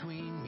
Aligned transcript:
between 0.00 0.39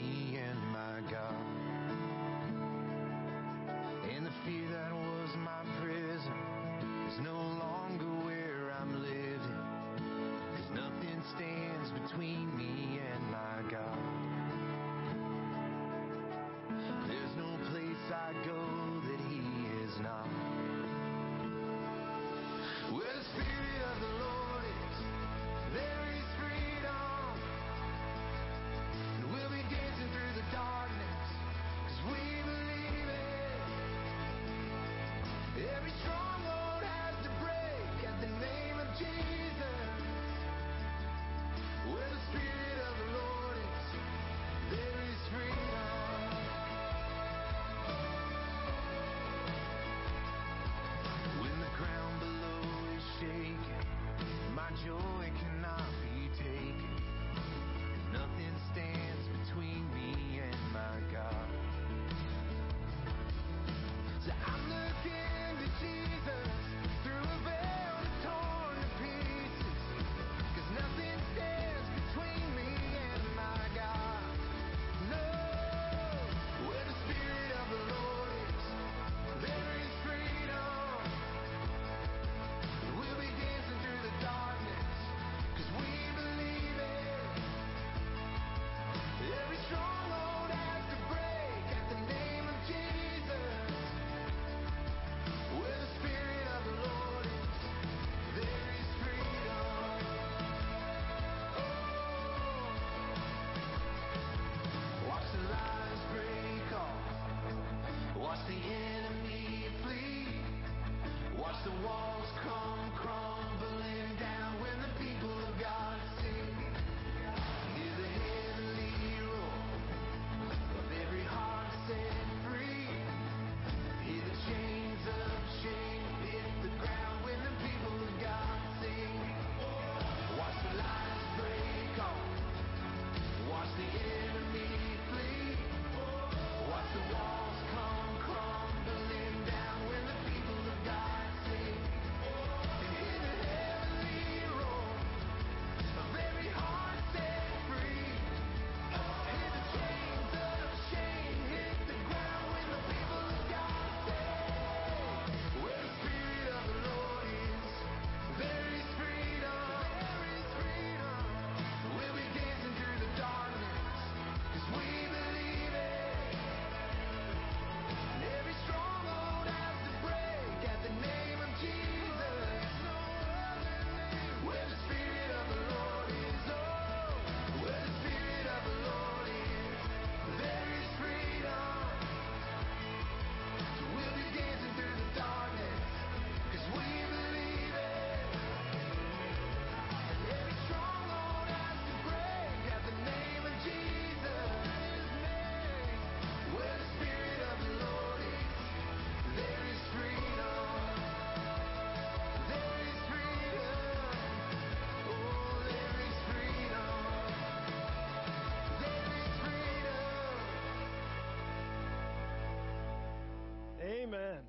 Amen. 214.13 214.43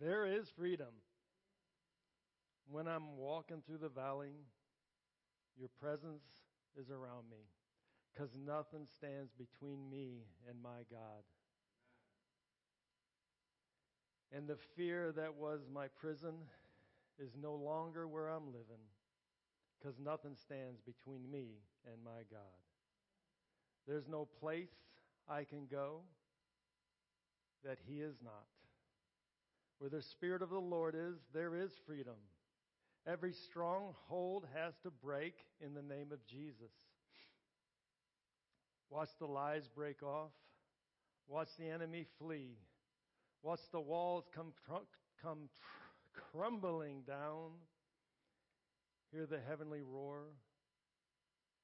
There 0.00 0.24
is 0.24 0.48
freedom. 0.48 0.94
When 2.70 2.88
I'm 2.88 3.18
walking 3.18 3.62
through 3.66 3.78
the 3.78 3.90
valley, 3.90 4.32
your 5.58 5.68
presence 5.78 6.24
is 6.74 6.90
around 6.90 7.28
me 7.30 7.44
because 8.12 8.30
nothing 8.34 8.86
stands 8.86 9.30
between 9.34 9.90
me 9.90 10.22
and 10.48 10.56
my 10.62 10.84
God. 10.90 11.22
And 14.32 14.48
the 14.48 14.56
fear 14.74 15.12
that 15.12 15.34
was 15.34 15.60
my 15.70 15.88
prison 15.88 16.34
is 17.18 17.36
no 17.38 17.54
longer 17.54 18.08
where 18.08 18.28
I'm 18.28 18.46
living 18.46 18.84
because 19.78 19.98
nothing 19.98 20.34
stands 20.34 20.80
between 20.80 21.30
me 21.30 21.58
and 21.84 22.02
my 22.02 22.22
God. 22.30 22.40
There's 23.86 24.08
no 24.08 24.26
place 24.40 24.72
I 25.28 25.44
can 25.44 25.66
go 25.70 26.04
that 27.64 27.78
He 27.86 28.00
is 28.00 28.16
not. 28.22 28.46
Where 29.78 29.90
the 29.90 30.02
Spirit 30.02 30.42
of 30.42 30.50
the 30.50 30.58
Lord 30.58 30.94
is, 30.94 31.16
there 31.32 31.56
is 31.56 31.72
freedom. 31.86 32.14
Every 33.06 33.32
stronghold 33.32 34.46
has 34.54 34.74
to 34.82 34.90
break 34.90 35.34
in 35.60 35.74
the 35.74 35.82
name 35.82 36.12
of 36.12 36.24
Jesus. 36.26 36.72
Watch 38.88 39.10
the 39.18 39.26
lies 39.26 39.68
break 39.74 40.02
off. 40.02 40.30
Watch 41.28 41.48
the 41.58 41.68
enemy 41.68 42.06
flee. 42.18 42.56
Watch 43.42 43.60
the 43.72 43.80
walls 43.80 44.24
come, 44.34 44.52
tr- 44.64 44.86
come 45.22 45.48
tr- 45.58 46.20
crumbling 46.32 47.02
down. 47.06 47.50
Hear 49.12 49.26
the 49.26 49.40
heavenly 49.46 49.82
roar 49.82 50.22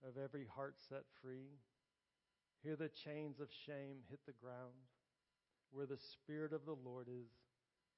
of 0.06 0.22
every 0.22 0.46
heart 0.54 0.76
set 0.88 1.04
free. 1.22 1.48
Hear 2.62 2.76
the 2.76 2.90
chains 3.04 3.40
of 3.40 3.48
shame 3.66 3.98
hit 4.10 4.20
the 4.26 4.32
ground. 4.32 4.89
Where 5.72 5.86
the 5.86 5.98
Spirit 5.98 6.52
of 6.52 6.64
the 6.64 6.76
Lord 6.84 7.06
is, 7.08 7.28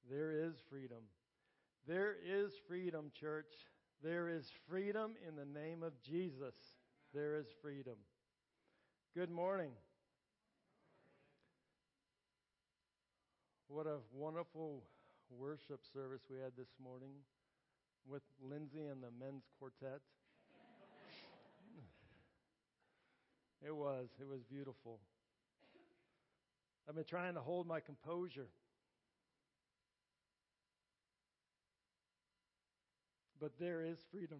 there 0.09 0.31
is 0.31 0.53
freedom. 0.69 1.03
There 1.87 2.15
is 2.23 2.53
freedom, 2.67 3.11
church. 3.19 3.51
There 4.03 4.29
is 4.29 4.51
freedom 4.69 5.15
in 5.27 5.35
the 5.35 5.45
name 5.45 5.81
of 5.81 5.93
Jesus. 6.03 6.55
There 7.13 7.35
is 7.35 7.47
freedom. 7.61 7.95
Good 9.15 9.31
morning. 9.31 9.71
What 13.67 13.87
a 13.87 13.97
wonderful 14.13 14.83
worship 15.29 15.81
service 15.93 16.21
we 16.29 16.37
had 16.37 16.51
this 16.57 16.69
morning 16.83 17.13
with 18.07 18.21
Lindsay 18.41 18.85
and 18.85 19.01
the 19.01 19.11
men's 19.19 19.43
quartet. 19.57 20.01
It 23.65 23.73
was. 23.73 24.09
It 24.19 24.27
was 24.27 24.43
beautiful. 24.43 24.99
I've 26.87 26.95
been 26.95 27.05
trying 27.05 27.35
to 27.35 27.39
hold 27.39 27.67
my 27.67 27.79
composure. 27.79 28.47
But 33.39 33.51
there 33.59 33.81
is 33.83 33.97
freedom. 34.11 34.39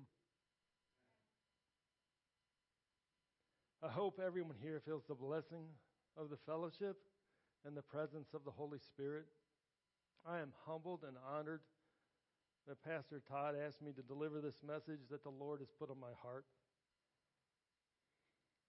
I 3.81 3.89
hope 3.89 4.19
everyone 4.25 4.55
here 4.61 4.81
feels 4.85 5.03
the 5.07 5.15
blessing 5.15 5.65
of 6.17 6.29
the 6.29 6.37
fellowship 6.45 6.97
and 7.65 7.75
the 7.75 7.81
presence 7.81 8.33
of 8.33 8.45
the 8.45 8.51
Holy 8.51 8.79
Spirit. 8.79 9.25
I 10.25 10.39
am 10.39 10.53
humbled 10.65 11.03
and 11.05 11.17
honored 11.35 11.61
that 12.67 12.81
Pastor 12.83 13.21
Todd 13.29 13.55
asked 13.59 13.81
me 13.81 13.91
to 13.91 14.01
deliver 14.01 14.39
this 14.39 14.55
message 14.65 15.01
that 15.11 15.23
the 15.23 15.29
Lord 15.29 15.59
has 15.59 15.69
put 15.77 15.89
on 15.89 15.99
my 15.99 16.15
heart. 16.21 16.45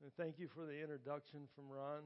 And 0.02 0.10
thank 0.16 0.38
you 0.38 0.48
for 0.52 0.66
the 0.66 0.80
introduction 0.82 1.40
from 1.54 1.70
Ron. 1.70 2.02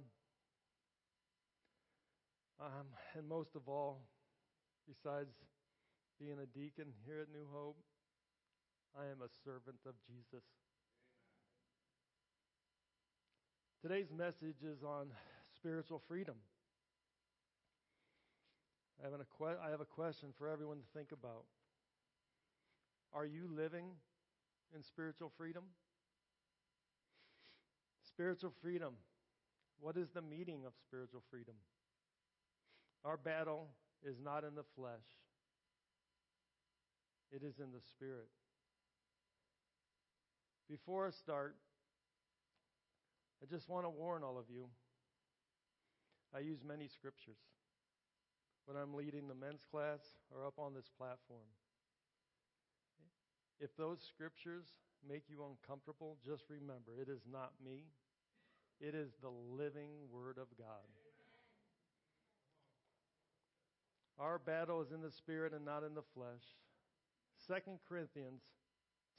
Um, 2.60 2.90
and 3.14 3.28
most 3.28 3.54
of 3.54 3.68
all, 3.68 4.02
besides 4.88 5.30
being 6.18 6.38
a 6.42 6.58
deacon 6.58 6.86
here 7.06 7.20
at 7.22 7.28
New 7.32 7.46
Hope, 7.52 7.78
I 8.98 9.04
am 9.04 9.22
a 9.22 9.30
servant 9.44 9.78
of 9.86 9.94
Jesus. 10.08 10.42
Today's 13.80 14.10
message 14.10 14.58
is 14.66 14.82
on 14.82 15.06
spiritual 15.54 16.02
freedom. 16.08 16.34
I 19.00 19.08
have, 19.08 19.20
I 19.64 19.70
have 19.70 19.80
a 19.80 19.84
question 19.84 20.30
for 20.36 20.48
everyone 20.48 20.78
to 20.78 20.98
think 20.98 21.12
about. 21.12 21.44
Are 23.14 23.24
you 23.24 23.48
living 23.54 23.84
in 24.74 24.82
spiritual 24.82 25.30
freedom? 25.38 25.62
Spiritual 28.04 28.52
freedom. 28.60 28.94
What 29.78 29.96
is 29.96 30.08
the 30.10 30.22
meaning 30.22 30.64
of 30.66 30.72
spiritual 30.88 31.22
freedom? 31.30 31.54
Our 33.04 33.16
battle 33.16 33.68
is 34.04 34.16
not 34.22 34.44
in 34.44 34.54
the 34.54 34.64
flesh, 34.76 35.06
it 37.30 37.42
is 37.42 37.58
in 37.58 37.72
the 37.72 37.80
spirit. 37.80 38.28
Before 40.68 41.06
I 41.06 41.10
start, 41.10 41.56
I 43.42 43.46
just 43.46 43.68
want 43.68 43.86
to 43.86 43.90
warn 43.90 44.22
all 44.22 44.38
of 44.38 44.44
you. 44.50 44.66
I 46.34 46.40
use 46.40 46.58
many 46.66 46.88
scriptures 46.88 47.38
when 48.66 48.76
I'm 48.76 48.92
leading 48.92 49.28
the 49.28 49.34
men's 49.34 49.64
class 49.70 50.00
or 50.30 50.46
up 50.46 50.58
on 50.58 50.74
this 50.74 50.90
platform. 50.98 51.48
If 53.60 53.74
those 53.76 53.98
scriptures 54.06 54.66
make 55.08 55.22
you 55.28 55.42
uncomfortable, 55.48 56.18
just 56.24 56.44
remember 56.50 57.00
it 57.00 57.08
is 57.08 57.22
not 57.30 57.52
me, 57.64 57.84
it 58.78 58.94
is 58.94 59.12
the 59.22 59.30
living 59.30 59.88
Word 60.12 60.36
of 60.36 60.48
God. 60.58 60.84
Our 64.18 64.38
battle 64.38 64.82
is 64.82 64.90
in 64.90 65.00
the 65.00 65.12
spirit 65.12 65.52
and 65.52 65.64
not 65.64 65.84
in 65.84 65.94
the 65.94 66.02
flesh. 66.14 66.42
2 67.46 67.54
Corinthians 67.88 68.42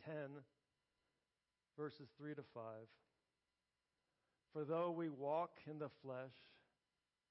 10, 0.06 0.13
verses 1.78 2.10
3 2.18 2.36
to 2.36 2.44
5. 2.54 2.63
For 4.51 4.66
though 4.66 4.92
we 4.92 5.10
walk 5.10 5.60
in 5.69 5.80
the 5.80 5.90
flesh, 6.04 6.36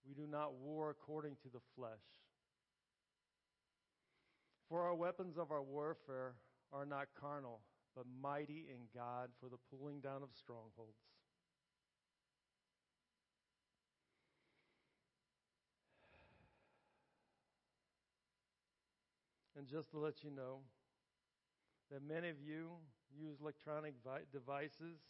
we 0.06 0.14
do 0.14 0.26
not 0.30 0.54
war 0.54 0.90
according 0.90 1.36
to 1.42 1.48
the 1.52 1.60
flesh. 1.76 1.90
For 4.68 4.82
our 4.82 4.94
weapons 4.94 5.36
of 5.36 5.50
our 5.50 5.62
warfare 5.62 6.34
are 6.72 6.86
not 6.86 7.08
carnal, 7.20 7.60
but 7.94 8.06
mighty 8.22 8.66
in 8.70 8.86
God 8.94 9.30
for 9.40 9.48
the 9.48 9.58
pulling 9.70 10.00
down 10.00 10.22
of 10.22 10.28
strongholds. 10.38 10.96
And 19.58 19.66
just 19.66 19.90
to 19.90 19.98
let 19.98 20.22
you 20.22 20.30
know 20.30 20.60
that 21.90 22.06
many 22.06 22.28
of 22.28 22.36
you 22.40 22.78
use 23.10 23.38
electronic 23.42 23.94
devices, 24.30 25.02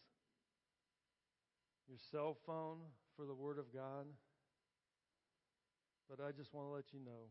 your 1.87 1.99
cell 2.11 2.35
phone 2.47 2.79
for 3.15 3.27
the 3.27 3.35
Word 3.35 3.59
of 3.59 3.75
God. 3.75 4.07
But 6.09 6.25
I 6.25 6.33
just 6.33 6.55
want 6.55 6.67
to 6.67 6.73
let 6.73 6.95
you 6.95 7.01
know 7.05 7.29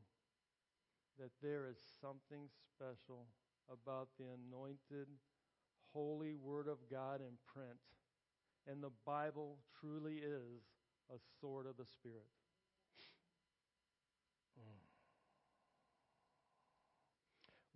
that 1.18 1.32
there 1.42 1.66
is 1.68 1.78
something 2.00 2.50
special 2.70 3.26
about 3.68 4.10
the 4.20 4.26
anointed, 4.26 5.08
holy 5.92 6.36
Word 6.36 6.68
of 6.68 6.78
God 6.92 7.22
in 7.22 7.34
print. 7.52 7.82
And 8.68 8.84
the 8.84 8.94
Bible 9.08 9.58
truly 9.82 10.18
is 10.18 10.62
a 11.10 11.18
sword 11.42 11.66
of 11.66 11.78
the 11.78 11.86
Spirit. 11.86 12.30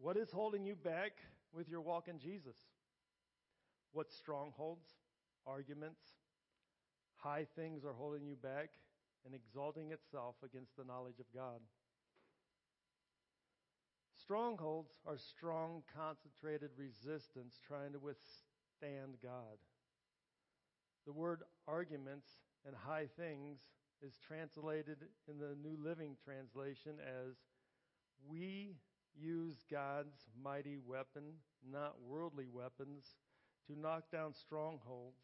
What 0.01 0.17
is 0.17 0.31
holding 0.31 0.65
you 0.65 0.75
back 0.75 1.11
with 1.53 1.69
your 1.69 1.81
walk 1.81 2.07
in 2.07 2.17
Jesus? 2.17 2.55
What 3.93 4.11
strongholds, 4.11 4.87
arguments, 5.45 6.01
high 7.17 7.45
things 7.55 7.85
are 7.85 7.93
holding 7.93 8.25
you 8.25 8.35
back 8.35 8.71
and 9.23 9.35
exalting 9.35 9.91
itself 9.91 10.33
against 10.43 10.75
the 10.75 10.85
knowledge 10.85 11.19
of 11.19 11.27
God? 11.35 11.59
Strongholds 14.19 14.97
are 15.05 15.19
strong, 15.19 15.83
concentrated 15.95 16.71
resistance 16.77 17.59
trying 17.67 17.91
to 17.91 17.99
withstand 17.99 19.17
God. 19.21 19.61
The 21.05 21.13
word 21.13 21.43
arguments 21.67 22.27
and 22.65 22.75
high 22.75 23.07
things 23.17 23.59
is 24.01 24.17
translated 24.17 24.97
in 25.29 25.37
the 25.37 25.55
New 25.61 25.77
Living 25.79 26.15
Translation 26.25 26.93
as 27.05 27.35
we 28.27 28.77
use 29.19 29.63
God's 29.69 30.27
mighty 30.43 30.77
weapon, 30.85 31.23
not 31.69 31.95
worldly 32.07 32.47
weapons, 32.51 33.05
to 33.67 33.79
knock 33.79 34.11
down 34.11 34.33
strongholds 34.33 35.21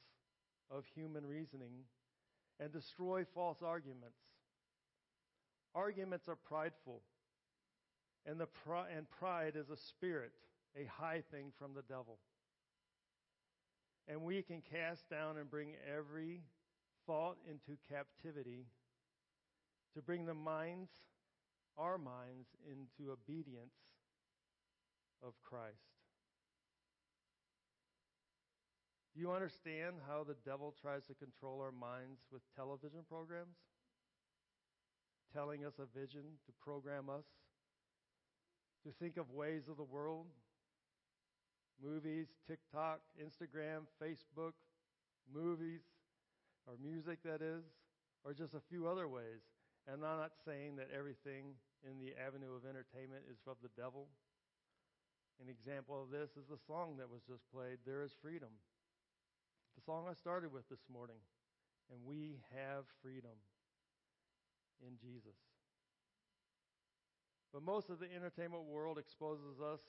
of 0.69 0.85
human 0.95 1.25
reasoning 1.25 1.85
and 2.59 2.71
destroy 2.71 3.25
false 3.33 3.61
arguments. 3.61 4.19
Arguments 5.75 6.27
are 6.27 6.35
prideful, 6.35 7.01
and, 8.25 8.39
the 8.39 8.47
and 8.95 9.09
pride 9.09 9.53
is 9.55 9.69
a 9.69 9.77
spirit, 9.77 10.31
a 10.75 10.85
high 10.85 11.23
thing 11.31 11.51
from 11.57 11.73
the 11.73 11.83
devil. 11.83 12.17
And 14.07 14.21
we 14.21 14.41
can 14.41 14.61
cast 14.61 15.09
down 15.09 15.37
and 15.37 15.49
bring 15.49 15.73
every 15.95 16.41
thought 17.05 17.37
into 17.47 17.77
captivity 17.89 18.65
to 19.93 20.01
bring 20.01 20.25
the 20.25 20.33
minds 20.33 20.91
our 21.77 21.97
minds 21.97 22.49
into 22.65 23.11
obedience 23.11 23.75
of 25.23 25.33
Christ. 25.43 25.97
Do 29.13 29.21
you 29.21 29.31
understand 29.31 29.95
how 30.07 30.23
the 30.23 30.35
devil 30.45 30.75
tries 30.79 31.07
to 31.07 31.15
control 31.15 31.59
our 31.61 31.71
minds 31.71 32.21
with 32.31 32.41
television 32.55 33.01
programs? 33.09 33.57
Telling 35.33 35.65
us 35.65 35.73
a 35.79 35.99
vision 35.99 36.21
to 36.45 36.51
program 36.63 37.09
us 37.09 37.25
to 38.85 38.91
think 38.99 39.17
of 39.17 39.31
ways 39.31 39.63
of 39.69 39.77
the 39.77 39.83
world, 39.83 40.27
movies, 41.83 42.27
TikTok, 42.47 42.99
Instagram, 43.19 43.81
Facebook, 44.01 44.53
movies, 45.33 45.81
or 46.67 46.75
music, 46.81 47.19
that 47.23 47.41
is, 47.41 47.63
or 48.23 48.33
just 48.33 48.53
a 48.53 48.61
few 48.69 48.87
other 48.87 49.07
ways. 49.07 49.41
And 49.87 50.03
I'm 50.03 50.19
not 50.19 50.35
saying 50.43 50.75
that 50.75 50.91
everything 50.91 51.55
in 51.87 51.95
the 51.95 52.11
avenue 52.19 52.51
of 52.51 52.67
entertainment 52.67 53.23
is 53.31 53.39
from 53.39 53.55
the 53.63 53.71
devil. 53.79 54.11
An 55.39 55.47
example 55.47 55.95
of 56.03 56.11
this 56.11 56.35
is 56.35 56.51
the 56.51 56.59
song 56.67 56.99
that 56.99 57.07
was 57.07 57.23
just 57.23 57.47
played, 57.55 57.79
There 57.87 58.03
is 58.03 58.11
Freedom. 58.11 58.51
The 59.79 59.83
song 59.87 60.03
I 60.11 60.13
started 60.13 60.51
with 60.51 60.67
this 60.67 60.83
morning. 60.91 61.23
And 61.87 62.03
we 62.03 62.43
have 62.51 62.83
freedom 63.01 63.39
in 64.83 64.99
Jesus. 64.99 65.39
But 67.53 67.63
most 67.63 67.89
of 67.89 67.99
the 67.99 68.11
entertainment 68.13 68.65
world 68.65 68.97
exposes 68.97 69.63
us 69.63 69.79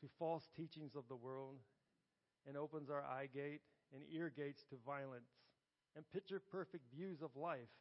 to 0.00 0.06
false 0.16 0.46
teachings 0.54 0.94
of 0.94 1.02
the 1.08 1.16
world 1.16 1.58
and 2.46 2.56
opens 2.56 2.88
our 2.88 3.02
eye 3.02 3.26
gate 3.34 3.62
and 3.92 4.02
ear 4.14 4.30
gates 4.30 4.62
to 4.70 4.76
violence 4.86 5.34
and 5.96 6.04
picture 6.12 6.38
perfect 6.38 6.84
views 6.94 7.20
of 7.20 7.34
life 7.34 7.74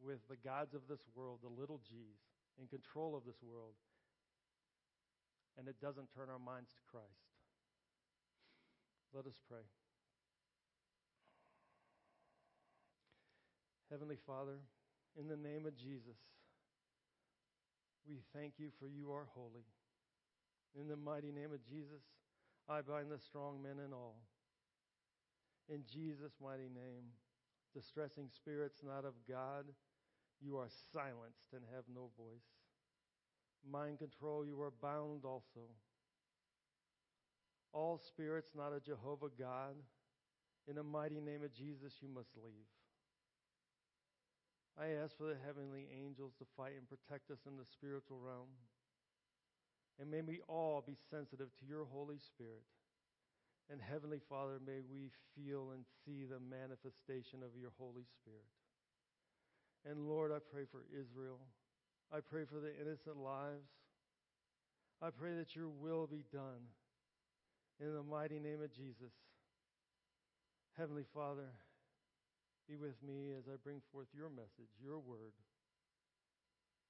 with 0.00 0.20
the 0.28 0.36
gods 0.36 0.74
of 0.74 0.82
this 0.88 1.02
world, 1.14 1.40
the 1.42 1.60
little 1.60 1.80
g's, 1.88 2.22
in 2.60 2.66
control 2.66 3.16
of 3.16 3.24
this 3.24 3.42
world. 3.42 3.74
And 5.58 5.68
it 5.68 5.80
doesn't 5.80 6.14
turn 6.14 6.30
our 6.30 6.38
minds 6.38 6.70
to 6.72 6.82
Christ. 6.90 7.28
Let 9.12 9.26
us 9.26 9.38
pray. 9.48 9.66
Heavenly 13.90 14.16
Father, 14.26 14.56
in 15.20 15.28
the 15.28 15.36
name 15.36 15.66
of 15.66 15.76
Jesus, 15.76 16.16
we 18.08 18.20
thank 18.34 18.54
you 18.56 18.68
for 18.80 18.88
you 18.88 19.12
are 19.12 19.26
holy. 19.34 19.68
In 20.74 20.88
the 20.88 20.96
mighty 20.96 21.30
name 21.30 21.52
of 21.52 21.62
Jesus, 21.68 22.00
I 22.68 22.80
bind 22.80 23.10
the 23.10 23.18
strong 23.18 23.62
men 23.62 23.84
and 23.84 23.92
all. 23.92 24.16
In 25.68 25.84
Jesus' 25.92 26.32
mighty 26.42 26.72
name, 26.72 27.12
distressing 27.74 28.28
spirits 28.34 28.82
not 28.84 29.04
of 29.04 29.14
God, 29.28 29.64
you 30.40 30.56
are 30.56 30.68
silenced 30.92 31.52
and 31.52 31.62
have 31.74 31.84
no 31.92 32.10
voice. 32.16 32.48
Mind 33.70 33.98
control, 33.98 34.44
you 34.44 34.60
are 34.60 34.72
bound 34.82 35.24
also. 35.24 35.70
All 37.72 37.98
spirits 37.98 38.50
not 38.56 38.72
of 38.72 38.84
Jehovah 38.84 39.30
God, 39.38 39.76
in 40.68 40.76
the 40.76 40.82
mighty 40.82 41.20
name 41.20 41.42
of 41.42 41.54
Jesus, 41.54 41.94
you 42.00 42.08
must 42.08 42.30
leave. 42.36 42.70
I 44.78 45.02
ask 45.02 45.16
for 45.16 45.28
the 45.28 45.36
heavenly 45.44 45.86
angels 45.92 46.32
to 46.38 46.46
fight 46.56 46.74
and 46.78 46.88
protect 46.88 47.30
us 47.30 47.40
in 47.46 47.56
the 47.56 47.64
spiritual 47.64 48.18
realm. 48.18 48.48
And 50.00 50.10
may 50.10 50.22
we 50.22 50.40
all 50.48 50.82
be 50.86 50.96
sensitive 51.10 51.48
to 51.60 51.66
your 51.68 51.84
Holy 51.84 52.18
Spirit. 52.18 52.64
And 53.70 53.80
Heavenly 53.80 54.20
Father, 54.28 54.60
may 54.64 54.80
we 54.80 55.10
feel 55.34 55.70
and 55.72 55.84
see 56.04 56.24
the 56.24 56.40
manifestation 56.40 57.42
of 57.42 57.56
your 57.58 57.70
Holy 57.78 58.04
Spirit. 58.20 58.50
And 59.84 60.08
Lord, 60.08 60.30
I 60.30 60.38
pray 60.38 60.64
for 60.70 60.84
Israel. 60.92 61.40
I 62.12 62.20
pray 62.20 62.44
for 62.44 62.60
the 62.60 62.72
innocent 62.80 63.16
lives. 63.16 63.70
I 65.00 65.10
pray 65.10 65.34
that 65.36 65.56
your 65.56 65.68
will 65.68 66.06
be 66.06 66.24
done. 66.32 66.70
In 67.80 67.94
the 67.94 68.02
mighty 68.02 68.38
name 68.38 68.62
of 68.62 68.72
Jesus. 68.72 69.12
Heavenly 70.76 71.04
Father, 71.12 71.50
be 72.68 72.76
with 72.76 73.02
me 73.02 73.32
as 73.36 73.44
I 73.48 73.56
bring 73.62 73.80
forth 73.90 74.06
your 74.14 74.30
message, 74.30 74.70
your 74.82 74.98
word. 74.98 75.32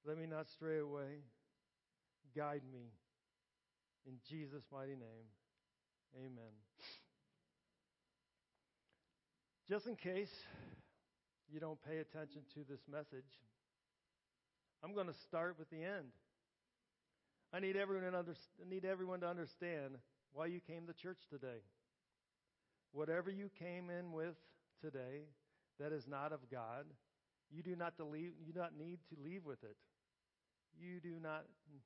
Let 0.05 0.17
me 0.17 0.27
not 0.27 0.49
stray 0.49 0.79
away. 0.79 1.23
Guide 2.35 2.61
me. 2.71 2.91
In 4.05 4.19
Jesus' 4.29 4.65
mighty 4.71 4.95
name, 4.95 5.27
amen. 6.17 6.53
Just 9.69 9.87
in 9.87 9.95
case 9.95 10.31
you 11.51 11.59
don't 11.59 11.81
pay 11.81 11.97
attention 11.99 12.41
to 12.53 12.59
this 12.69 12.81
message, 12.91 13.29
I'm 14.83 14.93
going 14.93 15.07
to 15.07 15.13
start 15.27 15.55
with 15.57 15.69
the 15.69 15.83
end. 15.83 16.11
I 17.53 17.59
need 17.59 17.75
everyone, 17.75 18.11
to 18.11 18.17
under, 18.17 18.35
need 18.69 18.83
everyone 18.83 19.21
to 19.21 19.27
understand 19.27 19.97
why 20.33 20.47
you 20.47 20.59
came 20.59 20.87
to 20.87 20.93
church 20.93 21.19
today. 21.29 21.61
Whatever 22.91 23.29
you 23.29 23.49
came 23.59 23.89
in 23.89 24.11
with 24.11 24.35
today 24.81 25.29
that 25.79 25.91
is 25.91 26.07
not 26.07 26.33
of 26.33 26.39
God, 26.51 26.85
you 27.49 27.63
do 27.63 27.75
not, 27.75 27.93
leave, 27.99 28.31
you 28.45 28.53
do 28.53 28.59
not 28.59 28.77
need 28.77 28.99
to 29.09 29.15
leave 29.23 29.45
with 29.45 29.63
it. 29.63 29.77
You 30.77 30.99
do 30.99 31.19
not 31.21 31.45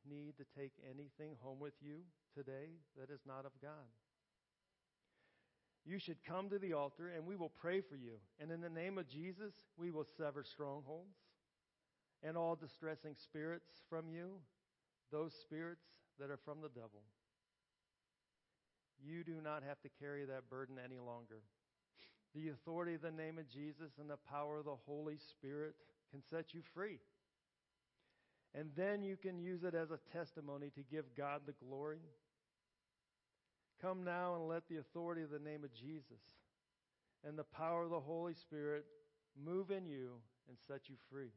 need 0.10 0.34
to 0.38 0.46
take 0.58 0.72
anything 0.90 1.36
home 1.42 1.60
with 1.60 1.74
you 1.82 2.00
today 2.34 2.80
that 2.98 3.14
is 3.14 3.20
not 3.28 3.46
of 3.46 3.52
God. 3.62 3.92
You 5.88 6.00
should 6.00 6.18
come 6.28 6.50
to 6.50 6.60
the 6.60 6.74
altar 6.74 7.14
and 7.16 7.26
we 7.26 7.38
will 7.38 7.52
pray 7.62 7.80
for 7.80 7.96
you. 7.96 8.20
And 8.42 8.52
in 8.52 8.60
the 8.60 8.70
name 8.70 8.98
of 8.98 9.08
Jesus, 9.08 9.54
we 9.78 9.90
will 9.90 10.06
sever 10.18 10.44
strongholds 10.44 11.16
and 12.22 12.36
all 12.36 12.56
distressing 12.56 13.16
spirits 13.16 13.70
from 13.90 14.10
you, 14.10 14.32
those 15.14 15.34
spirits 15.34 15.86
that 16.20 16.30
are 16.30 16.40
from 16.44 16.62
the 16.62 16.68
devil. 16.68 17.04
You 19.02 19.24
do 19.24 19.40
not 19.42 19.64
have 19.64 19.80
to 19.82 19.90
carry 19.98 20.26
that 20.26 20.50
burden 20.50 20.76
any 20.84 21.00
longer. 21.00 21.40
The 22.36 22.50
authority 22.50 22.96
of 22.96 23.02
the 23.02 23.12
name 23.12 23.38
of 23.38 23.48
Jesus 23.48 23.92
and 23.98 24.10
the 24.10 24.18
power 24.30 24.58
of 24.58 24.66
the 24.66 24.76
Holy 24.86 25.18
Spirit 25.18 25.76
can 26.12 26.22
set 26.30 26.54
you 26.54 26.62
free. 26.74 27.00
And 28.54 28.72
then 28.76 29.04
you 29.04 29.16
can 29.16 29.40
use 29.40 29.64
it 29.64 29.74
as 29.76 29.92
a 29.92 30.00
testimony 30.12 30.70
to 30.76 30.82
give 30.92 31.06
God 31.16 31.42
the 31.46 31.54
glory. 31.66 32.02
Come 33.82 34.04
now 34.04 34.36
and 34.36 34.48
let 34.48 34.68
the 34.68 34.78
authority 34.78 35.22
of 35.22 35.30
the 35.30 35.40
name 35.40 35.64
of 35.64 35.74
Jesus 35.74 36.22
and 37.28 37.38
the 37.38 37.44
power 37.44 37.84
of 37.84 37.90
the 37.90 38.00
Holy 38.00 38.34
Spirit 38.34 38.86
move 39.44 39.70
in 39.70 39.86
you 39.86 40.12
and 40.48 40.58
set 40.68 40.90
you 40.90 40.96
free. 41.12 41.32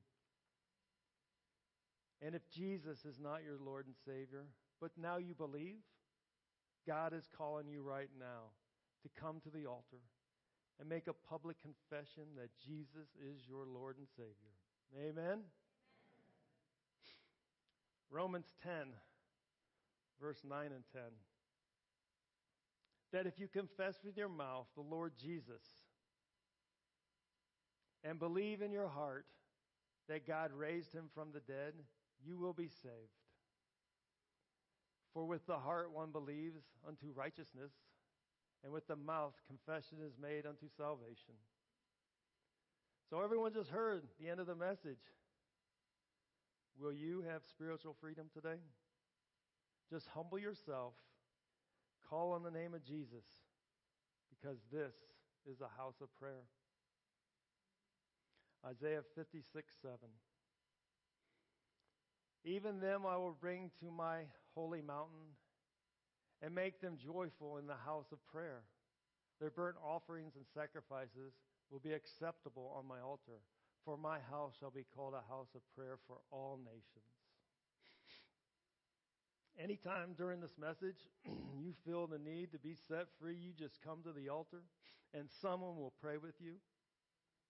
And 2.23 2.35
if 2.35 2.43
Jesus 2.51 3.05
is 3.05 3.19
not 3.19 3.43
your 3.45 3.59
Lord 3.63 3.87
and 3.87 3.95
Savior, 4.05 4.45
but 4.81 4.91
now 4.97 5.17
you 5.17 5.35
believe, 5.35 5.81
God 6.87 7.13
is 7.13 7.29
calling 7.37 7.67
you 7.69 7.83
right 7.83 8.11
now 8.19 8.53
to 9.03 9.21
come 9.21 9.41
to 9.41 9.51
the 9.51 9.67
altar 9.67 10.01
and 10.79 10.89
make 10.89 11.09
a 11.09 11.13
public 11.29 11.57
confession 11.61 12.25
that 12.37 12.51
Jesus 12.65 13.09
is 13.21 13.47
your 13.49 13.67
Lord 13.67 13.97
and 13.99 14.07
Savior. 14.17 14.33
Amen? 14.97 15.15
Amen. 15.25 15.39
Romans 18.11 18.53
10, 18.63 18.73
verse 20.21 20.41
9 20.49 20.67
and 20.67 20.85
10. 20.93 21.03
That 23.13 23.27
if 23.27 23.39
you 23.39 23.49
confess 23.49 23.99
with 24.05 24.17
your 24.17 24.29
mouth 24.29 24.67
the 24.75 24.83
Lord 24.83 25.13
Jesus 25.21 25.65
and 28.05 28.19
believe 28.19 28.63
in 28.63 28.73
your 28.73 28.89
heart 28.89 29.27
that 30.09 30.27
God 30.27 30.53
raised 30.53 30.93
him 30.93 31.05
from 31.15 31.29
the 31.33 31.41
dead, 31.41 31.75
you 32.25 32.39
will 32.39 32.53
be 32.53 32.69
saved. 32.69 32.95
For 35.13 35.25
with 35.25 35.47
the 35.47 35.59
heart 35.59 35.91
one 35.93 36.11
believes 36.13 36.63
unto 36.87 37.07
righteousness, 37.15 37.73
and 38.63 38.73
with 38.73 38.87
the 38.87 38.97
mouth 38.97 39.35
confession 39.47 39.99
is 40.07 40.15
made 40.21 40.47
unto 40.47 40.69
salvation. 40.77 41.35
So 43.09 43.21
everyone 43.23 43.53
just 43.53 43.71
heard 43.71 44.05
the 44.21 44.29
end 44.29 44.39
of 44.39 44.47
the 44.47 44.55
message. 44.55 45.03
Will 46.79 46.93
you 46.93 47.25
have 47.29 47.43
spiritual 47.51 47.97
freedom 48.01 48.27
today? 48.33 48.61
Just 49.91 50.07
humble 50.15 50.39
yourself, 50.39 50.95
call 52.11 52.33
on 52.33 52.43
the 52.43 52.51
name 52.51 52.75
of 52.75 52.85
Jesus, 52.85 53.23
because 54.29 54.59
this 54.73 54.93
is 55.47 55.61
a 55.61 55.81
house 55.81 55.95
of 56.03 56.09
prayer. 56.19 56.43
Isaiah 58.67 59.03
56 59.15 59.47
7. 59.81 59.97
Even 62.45 62.81
them 62.81 63.07
I 63.07 63.17
will 63.17 63.37
bring 63.41 63.71
to 63.81 63.91
my 63.91 64.25
holy 64.55 64.83
mountain 64.83 65.39
and 66.43 66.55
make 66.55 66.81
them 66.81 66.99
joyful 66.99 67.59
in 67.59 67.67
the 67.67 67.79
house 67.87 68.11
of 68.13 68.19
prayer. 68.27 68.63
Their 69.41 69.51
burnt 69.51 69.77
offerings 69.85 70.33
and 70.37 70.45
sacrifices 70.53 71.33
will 71.71 71.81
be 71.81 71.93
acceptable 71.93 72.75
on 72.77 72.89
my 72.89 73.01
altar, 73.01 73.41
for 73.85 73.97
my 73.97 74.19
house 74.31 74.55
shall 74.59 74.71
be 74.71 74.85
called 74.97 75.15
a 75.15 75.31
house 75.33 75.55
of 75.55 75.63
prayer 75.77 75.99
for 76.07 76.19
all 76.31 76.59
nations. 76.65 77.20
Anytime 79.59 80.15
during 80.17 80.41
this 80.41 80.57
message 80.59 80.97
you 81.25 81.73
feel 81.85 82.07
the 82.07 82.19
need 82.19 82.53
to 82.53 82.59
be 82.59 82.75
set 82.89 83.07
free, 83.21 83.37
you 83.37 83.53
just 83.53 83.81
come 83.83 84.03
to 84.05 84.13
the 84.13 84.29
altar 84.29 84.63
and 85.15 85.29
someone 85.41 85.77
will 85.77 85.93
pray 86.01 86.17
with 86.17 86.35
you. 86.41 86.55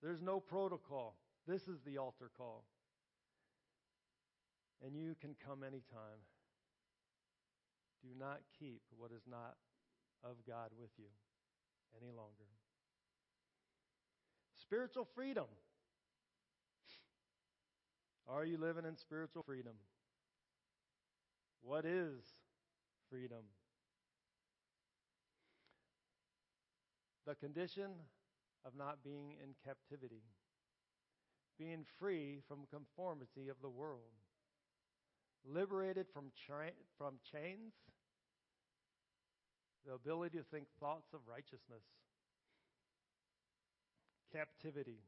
There's 0.02 0.22
no 0.22 0.40
protocol. 0.40 1.16
This 1.46 1.62
is 1.62 1.80
the 1.84 1.98
altar 1.98 2.30
call. 2.36 2.64
And 4.84 4.96
you 4.96 5.14
can 5.20 5.36
come 5.46 5.62
anytime. 5.62 6.24
Do 8.02 8.08
not 8.18 8.40
keep 8.58 8.80
what 8.96 9.10
is 9.12 9.22
not 9.30 9.56
of 10.24 10.36
God 10.46 10.70
with 10.78 10.90
you 10.96 11.10
any 12.00 12.10
longer. 12.10 12.48
Spiritual 14.62 15.06
freedom. 15.14 15.46
Are 18.28 18.44
you 18.44 18.58
living 18.58 18.84
in 18.84 18.96
spiritual 18.96 19.42
freedom? 19.42 19.74
What 21.62 21.84
is 21.84 22.24
freedom? 23.10 23.44
The 27.26 27.34
condition 27.34 27.90
of 28.64 28.72
not 28.76 29.04
being 29.04 29.36
in 29.42 29.54
captivity, 29.64 30.22
being 31.58 31.84
free 31.98 32.40
from 32.48 32.66
conformity 32.70 33.48
of 33.48 33.56
the 33.62 33.68
world, 33.68 34.12
liberated 35.44 36.06
from, 36.12 36.32
tra- 36.46 36.72
from 36.98 37.14
chains, 37.30 37.72
the 39.86 39.94
ability 39.94 40.38
to 40.38 40.44
think 40.44 40.66
thoughts 40.78 41.12
of 41.14 41.20
righteousness, 41.28 41.84
captivity. 44.32 45.00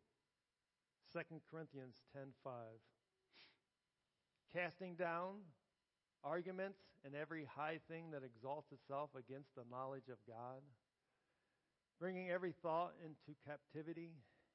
2 1.12 1.20
Corinthians 1.50 1.96
10:5 2.16 2.80
casting 4.54 4.94
down 4.94 5.36
arguments 6.24 6.78
and 7.04 7.14
every 7.14 7.44
high 7.44 7.78
thing 7.88 8.10
that 8.12 8.22
exalts 8.22 8.72
itself 8.72 9.10
against 9.16 9.54
the 9.54 9.64
knowledge 9.70 10.08
of 10.08 10.18
God 10.26 10.62
bringing 12.02 12.30
every 12.30 12.50
thought 12.50 12.94
into 13.04 13.38
captivity 13.46 14.10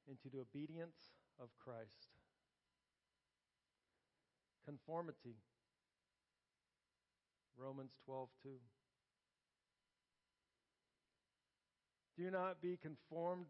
into 0.06 0.28
the 0.28 0.38
obedience 0.38 1.14
of 1.40 1.48
Christ. 1.56 2.12
Conformity. 4.66 5.36
Romans 7.56 7.96
12:2. 8.06 8.60
Do 12.18 12.30
not 12.30 12.60
be 12.60 12.76
conformed 12.76 13.46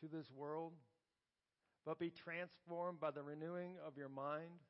to 0.00 0.06
this 0.06 0.30
world, 0.30 0.74
but 1.84 1.98
be 1.98 2.10
transformed 2.10 3.00
by 3.00 3.10
the 3.10 3.24
renewing 3.24 3.76
of 3.84 3.96
your 3.96 4.08
mind, 4.08 4.60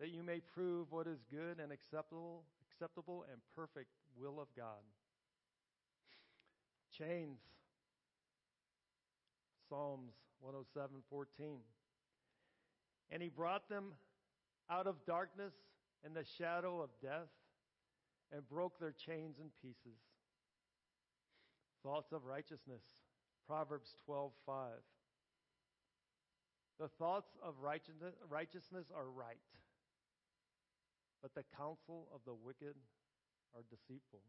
that 0.00 0.10
you 0.10 0.22
may 0.22 0.40
prove 0.40 0.90
what 0.90 1.06
is 1.06 1.24
good 1.30 1.60
and 1.60 1.72
acceptable, 1.72 2.44
acceptable 2.68 3.24
and 3.30 3.40
perfect 3.54 3.90
will 4.16 4.40
of 4.40 4.48
God. 4.56 4.82
Chains. 6.96 7.40
Psalms 9.68 10.12
107:14. 10.40 11.62
And 13.10 13.22
he 13.22 13.28
brought 13.28 13.68
them 13.68 13.94
out 14.68 14.86
of 14.86 15.04
darkness 15.04 15.54
and 16.04 16.14
the 16.14 16.24
shadow 16.24 16.80
of 16.80 16.90
death 17.00 17.30
and 18.32 18.46
broke 18.48 18.78
their 18.78 18.92
chains 18.92 19.38
in 19.38 19.50
pieces. 19.62 19.98
Thoughts 21.82 22.12
of 22.12 22.24
righteousness. 22.24 22.82
Proverbs 23.46 23.94
12:5. 24.06 24.82
The 26.78 26.88
thoughts 26.88 27.36
of 27.42 27.60
righteousness 27.60 28.90
are 28.90 29.08
right, 29.08 29.40
but 31.24 31.34
the 31.34 31.56
counsel 31.56 32.06
of 32.14 32.20
the 32.26 32.34
wicked 32.34 32.76
are 33.56 33.64
deceitful. 33.70 34.20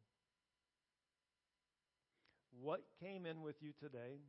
What 2.61 2.85
came 3.03 3.25
in 3.25 3.41
with 3.41 3.57
you 3.59 3.73
today 3.77 4.23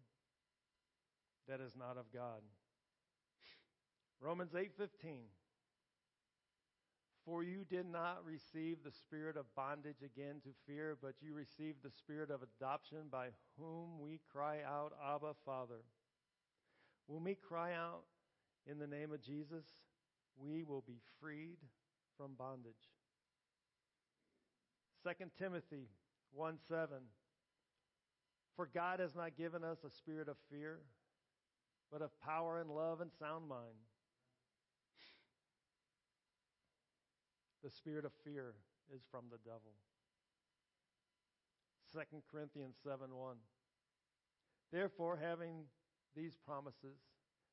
that 1.47 1.61
is 1.61 1.77
not 1.79 1.97
of 1.97 2.13
God? 2.13 2.43
Romans 4.21 4.53
8:15 4.53 5.29
For 7.25 7.45
you 7.45 7.65
did 7.65 7.87
not 7.87 8.25
receive 8.25 8.83
the 8.83 8.91
spirit 8.91 9.37
of 9.37 9.55
bondage 9.55 10.03
again 10.03 10.41
to 10.41 10.53
fear, 10.67 10.97
but 11.01 11.15
you 11.23 11.35
received 11.35 11.85
the 11.85 11.93
spirit 11.93 12.33
of 12.33 12.43
adoption 12.43 13.07
by 13.09 13.29
whom 13.57 14.01
we 14.01 14.19
cry 14.33 14.63
out, 14.65 14.93
Abba, 15.01 15.35
Father. 15.45 15.85
When 17.07 17.23
we 17.23 17.37
cry 17.37 17.75
out 17.75 18.07
in 18.67 18.81
the 18.81 18.89
name 18.89 19.13
of 19.13 19.23
Jesus, 19.23 19.67
we 20.37 20.65
will 20.65 20.83
be 20.83 20.99
freed 21.21 21.59
from 22.17 22.33
bondage. 22.39 22.75
2 25.05 25.13
Timothy 25.39 25.89
1 26.33 26.59
7. 26.69 26.89
For 28.57 28.69
God 28.73 29.01
has 29.01 29.15
not 29.15 29.37
given 29.37 29.63
us 29.63 29.79
a 29.85 29.91
spirit 29.91 30.29
of 30.29 30.37
fear, 30.51 30.79
but 31.93 32.03
of 32.03 32.11
power 32.21 32.59
and 32.61 32.71
love 32.71 33.01
and 33.01 33.11
sound 33.19 33.49
mind. 33.49 33.77
The 37.63 37.71
spirit 37.71 38.05
of 38.05 38.13
fear 38.25 38.55
is 38.95 39.03
from 39.11 39.25
the 39.31 39.39
devil. 39.39 39.75
2 41.93 42.01
Corinthians 42.33 42.77
7 42.83 43.15
1. 43.15 43.37
Therefore, 44.73 45.19
having 45.23 45.65
these 46.17 46.37
promises, 46.47 46.99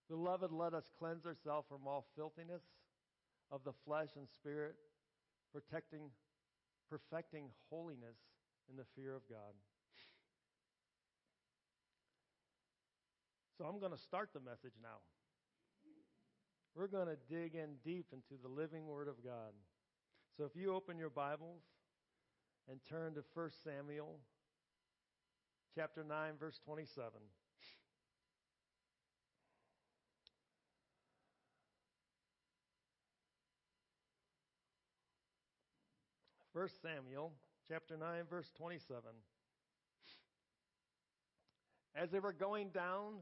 beloved, 0.10 0.52
let 0.52 0.74
us 0.74 0.90
cleanse 0.98 1.26
ourselves 1.26 1.68
from 1.68 1.86
all 1.86 2.08
filthiness 2.16 2.64
of 3.52 3.64
the 3.64 3.74
flesh 3.86 4.10
and 4.16 4.28
spirit, 4.28 4.76
protecting, 5.52 6.10
perfecting 6.90 7.46
holiness 7.70 8.18
in 8.70 8.78
the 8.78 8.86
fear 8.96 9.16
of 9.16 9.22
God. 9.30 9.54
So 13.58 13.66
I'm 13.66 13.80
going 13.80 13.92
to 13.92 13.98
start 13.98 14.30
the 14.34 14.40
message 14.40 14.74
now. 14.82 14.98
We're 16.76 16.88
going 16.88 17.08
to 17.08 17.18
dig 17.30 17.54
in 17.54 17.76
deep 17.86 18.08
into 18.12 18.42
the 18.42 18.50
living 18.50 18.88
Word 18.88 19.08
of 19.08 19.24
God. 19.24 19.54
So 20.36 20.44
if 20.46 20.56
you 20.56 20.74
open 20.74 20.98
your 20.98 21.12
Bibles 21.12 21.62
and 22.70 22.80
turn 22.90 23.14
to 23.14 23.24
1 23.36 23.50
Samuel 23.64 24.18
chapter 25.76 26.04
9, 26.04 26.34
verse 26.40 26.60
27. 26.66 27.12
1 36.54 36.70
Samuel 36.84 37.34
chapter 37.68 37.98
9 37.98 38.26
verse 38.30 38.52
27. 38.56 39.02
As 41.96 42.12
they 42.12 42.20
were 42.20 42.34
going 42.34 42.70
down 42.70 43.14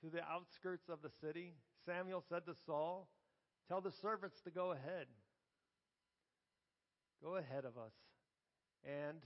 to 0.00 0.10
the 0.10 0.22
outskirts 0.24 0.88
of 0.88 1.00
the 1.00 1.10
city, 1.20 1.54
Samuel 1.86 2.20
said 2.28 2.44
to 2.46 2.54
Saul, 2.66 3.08
"Tell 3.68 3.80
the 3.80 3.92
servants 3.92 4.40
to 4.42 4.50
go 4.50 4.72
ahead. 4.72 5.06
Go 7.22 7.36
ahead 7.36 7.64
of 7.64 7.78
us." 7.78 7.94
And 8.82 9.24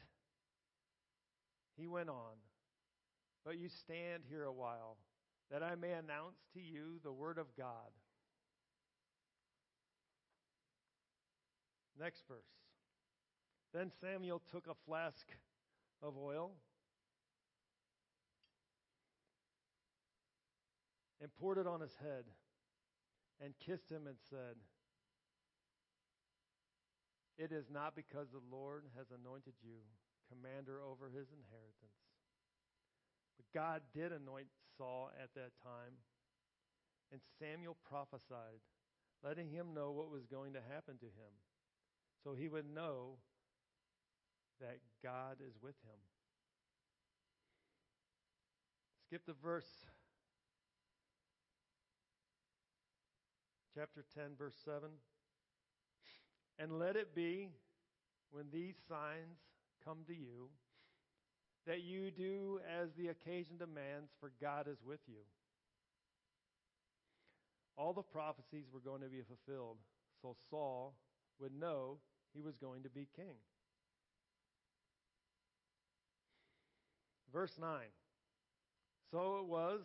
he 1.77 1.87
went 1.87 2.11
on, 2.11 2.37
"But 3.43 3.57
you 3.57 3.71
stand 3.71 4.25
here 4.27 4.45
a 4.45 4.53
while, 4.53 4.99
that 5.49 5.63
I 5.63 5.77
may 5.77 5.93
announce 5.93 6.45
to 6.53 6.61
you 6.61 6.99
the 6.99 7.13
word 7.13 7.39
of 7.39 7.55
God." 7.55 7.93
Next 11.97 12.23
verse. 12.27 12.66
Then 13.77 13.93
Samuel 14.01 14.41
took 14.51 14.69
a 14.69 14.75
flask 14.87 15.29
of 16.03 16.17
oil 16.17 16.53
and 21.21 21.29
poured 21.37 21.59
it 21.59 21.67
on 21.67 21.83
his 21.83 21.95
head 22.01 22.25
and 23.39 23.53
kissed 23.61 23.91
him 23.91 24.07
and 24.07 24.17
said, 24.31 24.57
It 27.37 27.53
is 27.53 27.67
not 27.71 27.95
because 27.95 28.29
the 28.33 28.41
Lord 28.51 28.85
has 28.97 29.09
anointed 29.11 29.53
you 29.63 29.85
commander 30.33 30.81
over 30.81 31.11
his 31.11 31.29
inheritance. 31.29 32.01
But 33.37 33.53
God 33.53 33.83
did 33.93 34.11
anoint 34.11 34.49
Saul 34.79 35.11
at 35.23 35.35
that 35.35 35.53
time, 35.63 36.01
and 37.13 37.21
Samuel 37.39 37.77
prophesied, 37.87 38.65
letting 39.23 39.51
him 39.51 39.75
know 39.75 39.93
what 39.93 40.11
was 40.11 40.25
going 40.25 40.55
to 40.55 40.61
happen 40.73 40.97
to 40.97 41.13
him, 41.13 41.33
so 42.25 42.33
he 42.33 42.49
would 42.49 42.65
know 42.65 43.19
that 44.61 44.79
God 45.03 45.37
is 45.47 45.55
with 45.63 45.77
him. 45.85 45.99
Skip 49.07 49.27
the 49.27 49.35
verse 49.35 49.87
chapter 53.75 54.05
10, 54.15 54.37
verse 54.39 54.57
7. 54.65 54.89
And 56.59 56.79
let 56.79 56.97
it 56.97 57.15
be 57.15 57.51
when 58.31 58.47
these 58.51 58.77
signs 58.89 59.39
come 59.85 59.99
to 60.07 60.15
you 60.15 60.49
that 61.67 61.83
you 61.83 62.11
do 62.11 62.61
as 62.81 62.89
the 62.97 63.09
occasion 63.09 63.59
demands, 63.59 64.13
for 64.21 64.33
God 64.41 64.67
is 64.69 64.79
with 64.87 65.01
you. 65.07 65.21
All 67.77 67.93
the 67.93 68.03
prophecies 68.03 68.67
were 68.73 68.81
going 68.81 69.03
to 69.03 69.09
be 69.09 69.21
fulfilled, 69.23 69.77
so 70.23 70.35
Saul 70.49 70.95
would 71.39 71.53
know 71.53 71.99
he 72.33 72.41
was 72.41 72.57
going 72.57 72.83
to 72.85 72.89
be 72.89 73.09
king. 73.15 73.37
Verse 77.37 77.59
9. 77.61 77.69
So 79.11 79.41
it 79.41 79.45
was 79.45 79.83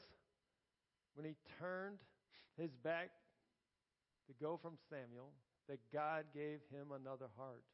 when 1.15 1.25
he 1.25 1.35
turned 1.59 1.97
his 2.57 2.71
back 2.77 3.09
to 4.27 4.33
go 4.41 4.55
from 4.55 4.77
Samuel 4.89 5.33
that 5.67 5.79
God 5.91 6.23
gave 6.33 6.59
him 6.71 6.93
another 6.95 7.25
heart. 7.35 7.65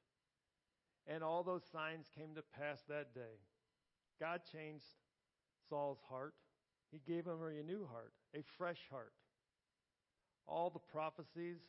And 1.05 1.23
all 1.23 1.43
those 1.43 1.61
signs 1.71 2.09
came 2.17 2.33
to 2.33 2.41
pass 2.59 2.81
that 2.89 3.13
day. 3.13 3.37
God 4.19 4.41
changed 4.51 4.83
Saul's 5.69 6.01
heart. 6.09 6.33
He 6.91 6.99
gave 7.07 7.27
him 7.27 7.37
a 7.43 7.61
new 7.61 7.85
heart, 7.85 8.13
a 8.35 8.41
fresh 8.57 8.81
heart. 8.89 9.13
All 10.47 10.71
the 10.71 10.91
prophecies 10.91 11.59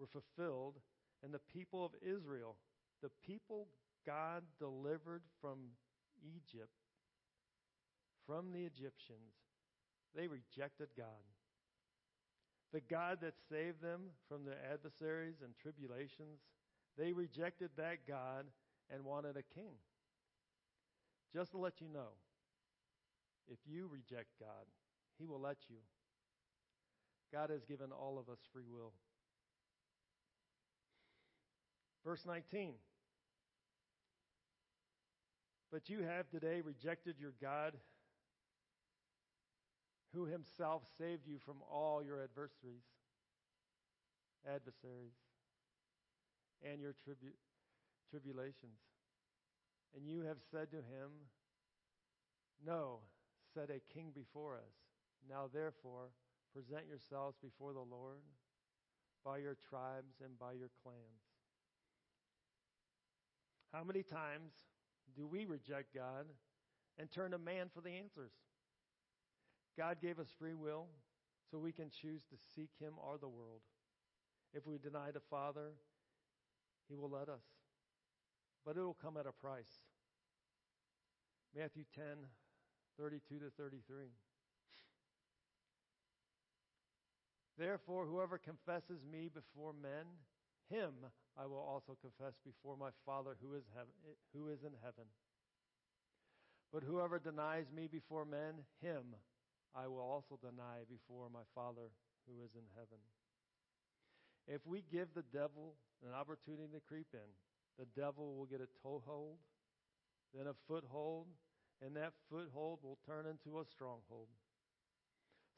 were 0.00 0.08
fulfilled, 0.08 0.80
and 1.22 1.32
the 1.32 1.38
people 1.54 1.84
of 1.84 1.92
Israel, 2.02 2.56
the 3.04 3.10
people 3.24 3.68
God 4.04 4.42
delivered 4.58 5.22
from 5.40 5.58
Egypt, 6.24 6.81
from 8.32 8.50
the 8.50 8.64
Egyptians, 8.64 9.36
they 10.16 10.26
rejected 10.26 10.88
God. 10.96 11.24
The 12.72 12.80
God 12.80 13.18
that 13.20 13.34
saved 13.50 13.82
them 13.82 14.00
from 14.26 14.46
their 14.46 14.56
adversaries 14.72 15.42
and 15.44 15.52
tribulations, 15.60 16.40
they 16.96 17.12
rejected 17.12 17.68
that 17.76 18.08
God 18.08 18.46
and 18.90 19.04
wanted 19.04 19.36
a 19.36 19.54
king. 19.54 19.74
Just 21.34 21.50
to 21.50 21.58
let 21.58 21.82
you 21.82 21.88
know, 21.92 22.16
if 23.48 23.58
you 23.66 23.86
reject 23.92 24.28
God, 24.40 24.64
He 25.18 25.26
will 25.26 25.40
let 25.40 25.58
you. 25.68 25.76
God 27.34 27.50
has 27.50 27.64
given 27.66 27.92
all 27.92 28.18
of 28.18 28.32
us 28.32 28.40
free 28.50 28.68
will. 28.70 28.92
Verse 32.02 32.24
19. 32.26 32.72
But 35.70 35.90
you 35.90 36.02
have 36.02 36.30
today 36.30 36.62
rejected 36.62 37.16
your 37.18 37.34
God 37.40 37.74
who 40.14 40.26
himself 40.26 40.82
saved 40.98 41.26
you 41.26 41.38
from 41.38 41.56
all 41.70 42.02
your 42.02 42.22
adversaries, 42.22 42.84
adversaries, 44.46 45.16
and 46.62 46.80
your 46.80 46.94
tribu- 47.04 47.36
tribulations. 48.10 48.78
And 49.96 50.06
you 50.06 50.22
have 50.22 50.38
said 50.50 50.70
to 50.70 50.76
him, 50.76 51.10
No, 52.64 53.00
set 53.54 53.70
a 53.70 53.80
king 53.92 54.12
before 54.14 54.56
us. 54.56 54.74
Now 55.28 55.48
therefore, 55.52 56.10
present 56.52 56.86
yourselves 56.88 57.36
before 57.42 57.72
the 57.72 57.80
Lord 57.80 58.22
by 59.24 59.38
your 59.38 59.56
tribes 59.68 60.20
and 60.22 60.38
by 60.38 60.52
your 60.52 60.70
clans. 60.82 61.22
How 63.72 63.84
many 63.84 64.02
times 64.02 64.52
do 65.16 65.26
we 65.26 65.46
reject 65.46 65.94
God 65.94 66.26
and 66.98 67.10
turn 67.10 67.30
to 67.30 67.38
man 67.38 67.70
for 67.72 67.80
the 67.80 67.90
answers? 67.90 68.32
God 69.76 69.98
gave 70.00 70.18
us 70.18 70.28
free 70.38 70.54
will 70.54 70.86
so 71.50 71.58
we 71.58 71.72
can 71.72 71.90
choose 71.90 72.22
to 72.24 72.36
seek 72.54 72.70
Him 72.78 72.94
or 72.96 73.18
the 73.18 73.28
world. 73.28 73.60
If 74.54 74.66
we 74.66 74.78
deny 74.78 75.10
the 75.10 75.20
Father, 75.30 75.72
He 76.88 76.96
will 76.96 77.10
let 77.10 77.28
us. 77.28 77.44
But 78.64 78.76
it 78.76 78.80
will 78.80 78.96
come 79.00 79.16
at 79.16 79.26
a 79.26 79.32
price. 79.32 79.84
Matthew 81.56 81.84
10, 81.94 82.04
32 82.98 83.38
to 83.38 83.50
33. 83.56 84.06
Therefore, 87.58 88.06
whoever 88.06 88.38
confesses 88.38 89.04
me 89.10 89.28
before 89.32 89.72
men, 89.72 90.06
him 90.70 90.92
I 91.38 91.46
will 91.46 91.60
also 91.60 91.96
confess 92.00 92.34
before 92.44 92.76
my 92.76 92.90
Father 93.04 93.36
who 93.42 93.54
is, 93.54 93.64
heaven, 93.74 93.92
who 94.34 94.48
is 94.48 94.62
in 94.62 94.72
heaven. 94.82 95.04
But 96.72 96.82
whoever 96.82 97.18
denies 97.18 97.66
me 97.74 97.88
before 97.88 98.24
men, 98.24 98.64
him 98.80 99.16
I 99.74 99.88
will 99.88 100.00
also 100.00 100.38
deny 100.40 100.84
before 100.88 101.28
my 101.32 101.44
Father 101.54 101.90
who 102.26 102.44
is 102.44 102.54
in 102.54 102.66
heaven. 102.76 103.00
If 104.46 104.66
we 104.66 104.84
give 104.90 105.08
the 105.14 105.24
devil 105.32 105.74
an 106.06 106.12
opportunity 106.14 106.68
to 106.74 106.80
creep 106.80 107.08
in, 107.14 107.30
the 107.78 107.86
devil 108.00 108.36
will 108.36 108.46
get 108.46 108.60
a 108.60 108.68
toehold, 108.82 109.38
then 110.34 110.46
a 110.46 110.54
foothold, 110.68 111.26
and 111.80 111.96
that 111.96 112.12
foothold 112.28 112.80
will 112.82 112.98
turn 113.06 113.26
into 113.26 113.60
a 113.60 113.64
stronghold. 113.64 114.28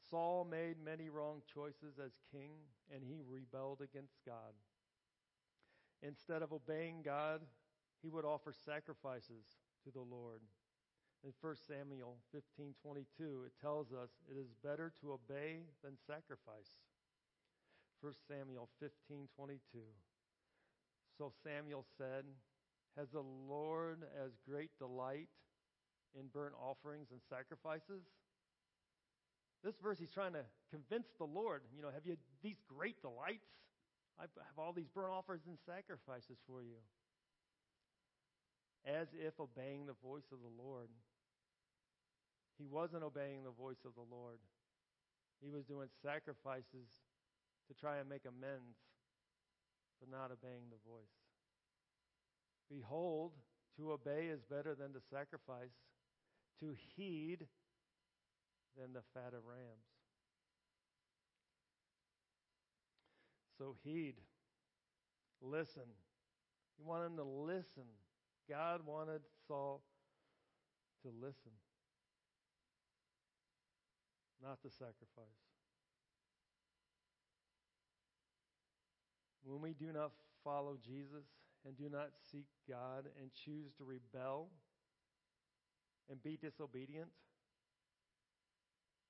Saul 0.09 0.47
made 0.49 0.75
many 0.83 1.09
wrong 1.09 1.41
choices 1.51 1.99
as 2.03 2.11
king, 2.31 2.51
and 2.93 3.03
he 3.03 3.21
rebelled 3.27 3.81
against 3.81 4.19
God. 4.25 4.53
Instead 6.01 6.41
of 6.41 6.53
obeying 6.53 7.01
God, 7.03 7.41
he 8.01 8.09
would 8.09 8.25
offer 8.25 8.53
sacrifices 8.53 9.45
to 9.83 9.91
the 9.91 10.01
Lord. 10.01 10.41
In 11.23 11.33
1 11.41 11.55
Samuel 11.67 12.17
15:22, 12.31 13.45
it 13.45 13.53
tells 13.59 13.91
us 13.91 14.09
it 14.29 14.37
is 14.37 14.53
better 14.63 14.91
to 15.01 15.13
obey 15.13 15.65
than 15.81 15.97
sacrifice. 15.97 16.79
1 18.01 18.13
Samuel 18.27 18.69
15:22. 18.79 19.95
So 21.17 21.29
Samuel 21.43 21.83
said, 21.97 22.25
"Has 22.95 23.09
the 23.11 23.23
Lord 23.23 24.03
as 24.03 24.37
great 24.37 24.77
delight 24.77 25.29
in 26.13 26.27
burnt 26.27 26.55
offerings 26.55 27.11
and 27.11 27.21
sacrifices?" 27.23 28.03
This 29.63 29.77
verse 29.79 29.97
he's 29.97 30.11
trying 30.11 30.33
to 30.33 30.45
convince 30.69 31.11
the 31.17 31.25
Lord, 31.25 31.63
you 31.73 31.81
know, 31.81 31.89
have 31.89 32.05
you 32.05 32.17
these 32.43 32.61
great 32.61 33.01
delights? 33.01 33.49
I 34.19 34.23
have 34.23 34.59
all 34.59 34.73
these 34.73 34.89
burnt 34.89 35.11
offerings 35.11 35.47
and 35.47 35.57
sacrifices 35.65 36.37
for 36.45 36.61
you. 36.61 36.77
As 38.85 39.07
if 39.13 39.39
obeying 39.39 39.87
the 39.87 39.95
voice 40.03 40.31
of 40.31 40.39
the 40.41 40.63
Lord 40.63 40.89
he 42.57 42.65
wasn't 42.65 43.03
obeying 43.03 43.43
the 43.43 43.51
voice 43.51 43.83
of 43.85 43.95
the 43.95 44.15
Lord. 44.15 44.39
He 45.41 45.49
was 45.49 45.65
doing 45.65 45.89
sacrifices 46.01 46.87
to 47.67 47.73
try 47.73 47.97
and 47.97 48.09
make 48.09 48.25
amends 48.25 48.77
for 49.99 50.09
not 50.09 50.31
obeying 50.31 50.69
the 50.69 50.89
voice. 50.89 51.19
Behold, 52.69 53.33
to 53.77 53.91
obey 53.91 54.27
is 54.31 54.41
better 54.43 54.73
than 54.73 54.93
to 54.93 55.01
sacrifice, 55.11 55.75
to 56.59 56.73
heed 56.95 57.45
than 58.77 58.93
the 58.93 59.03
fat 59.13 59.33
of 59.33 59.45
rams. 59.45 59.91
So 63.57 63.75
heed, 63.83 64.15
listen. 65.41 65.83
You 66.77 66.85
want 66.85 67.05
him 67.05 67.17
to 67.17 67.23
listen 67.23 67.83
God 68.49 68.81
wanted 68.85 69.21
Saul 69.47 69.81
to 71.01 71.09
listen, 71.09 71.51
not 74.41 74.61
to 74.61 74.69
sacrifice. 74.69 75.25
When 79.43 79.61
we 79.61 79.73
do 79.73 79.91
not 79.93 80.11
follow 80.43 80.77
Jesus 80.83 81.25
and 81.65 81.77
do 81.77 81.89
not 81.89 82.09
seek 82.31 82.45
God 82.69 83.05
and 83.19 83.29
choose 83.33 83.71
to 83.77 83.83
rebel 83.83 84.49
and 86.09 86.21
be 86.21 86.37
disobedient, 86.37 87.09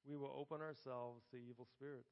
we 0.08 0.16
will 0.18 0.34
open 0.38 0.62
ourselves 0.62 1.24
to 1.32 1.38
evil 1.38 1.66
spirits. 1.66 2.12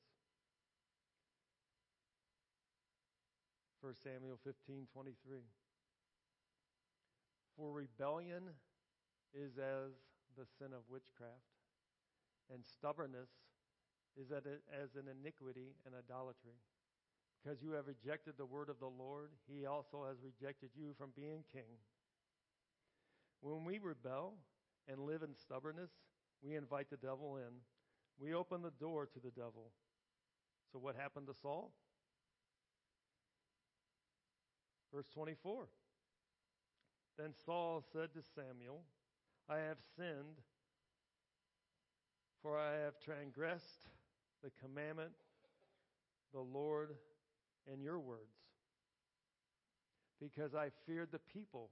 1 3.82 3.94
Samuel 4.02 4.40
15 4.44 4.88
23. 4.94 5.40
For 7.58 7.72
rebellion 7.72 8.44
is 9.34 9.58
as 9.58 9.94
the 10.38 10.46
sin 10.58 10.74
of 10.74 10.82
witchcraft, 10.90 11.54
and 12.52 12.66
stubbornness 12.66 13.30
is 14.18 14.32
as 14.32 14.96
an 14.96 15.06
iniquity 15.10 15.76
and 15.86 15.94
idolatry. 15.96 16.58
Because 17.44 17.62
you 17.62 17.72
have 17.74 17.88
rejected 17.88 18.36
the 18.38 18.46
word 18.46 18.70
of 18.70 18.80
the 18.80 18.88
Lord, 18.88 19.30
he 19.48 19.66
also 19.66 20.06
has 20.08 20.18
rejected 20.24 20.70
you 20.76 20.94
from 20.98 21.12
being 21.16 21.44
king. 21.52 21.78
When 23.42 23.66
we 23.66 23.80
rebel 23.80 24.36
and 24.88 25.02
live 25.02 25.24
in 25.24 25.36
stubbornness, 25.36 25.92
we 26.42 26.56
invite 26.56 26.90
the 26.90 26.98
devil 26.98 27.38
in. 27.38 27.54
We 28.18 28.34
open 28.34 28.62
the 28.62 28.72
door 28.80 29.08
to 29.14 29.20
the 29.20 29.32
devil. 29.32 29.72
So, 30.72 30.80
what 30.80 30.96
happened 30.96 31.28
to 31.28 31.34
Saul? 31.42 31.74
Verse 34.94 35.08
24. 35.14 35.68
Then 37.18 37.34
Saul 37.46 37.84
said 37.94 38.14
to 38.14 38.22
Samuel, 38.36 38.82
I 39.50 39.58
have 39.58 39.78
sinned, 39.96 40.42
for 42.42 42.58
I 42.58 42.76
have 42.84 43.00
transgressed 43.00 43.88
the 44.44 44.50
commandment, 44.62 45.12
the 46.34 46.42
Lord, 46.42 46.96
and 47.72 47.82
your 47.82 48.00
words, 48.00 48.36
because 50.20 50.56
I 50.56 50.70
feared 50.86 51.12
the 51.12 51.20
people 51.20 51.70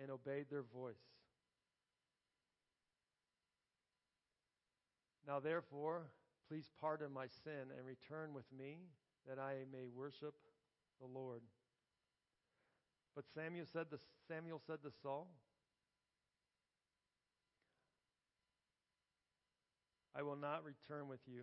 and 0.00 0.10
obeyed 0.10 0.46
their 0.50 0.62
voice. 0.62 0.94
Now, 5.26 5.40
therefore, 5.40 6.04
please 6.48 6.70
pardon 6.80 7.12
my 7.12 7.26
sin 7.26 7.72
and 7.76 7.84
return 7.84 8.32
with 8.32 8.46
me 8.56 8.78
that 9.28 9.38
I 9.38 9.64
may 9.70 9.86
worship 9.94 10.34
the 11.00 11.06
Lord. 11.06 11.42
But 13.18 13.24
Samuel 13.34 13.66
said 13.72 13.90
to, 13.90 13.98
Samuel 14.28 14.62
said 14.64 14.78
to 14.84 14.92
Saul, 15.02 15.26
I 20.14 20.22
will 20.22 20.36
not 20.36 20.62
return 20.62 21.08
with 21.08 21.18
you, 21.26 21.42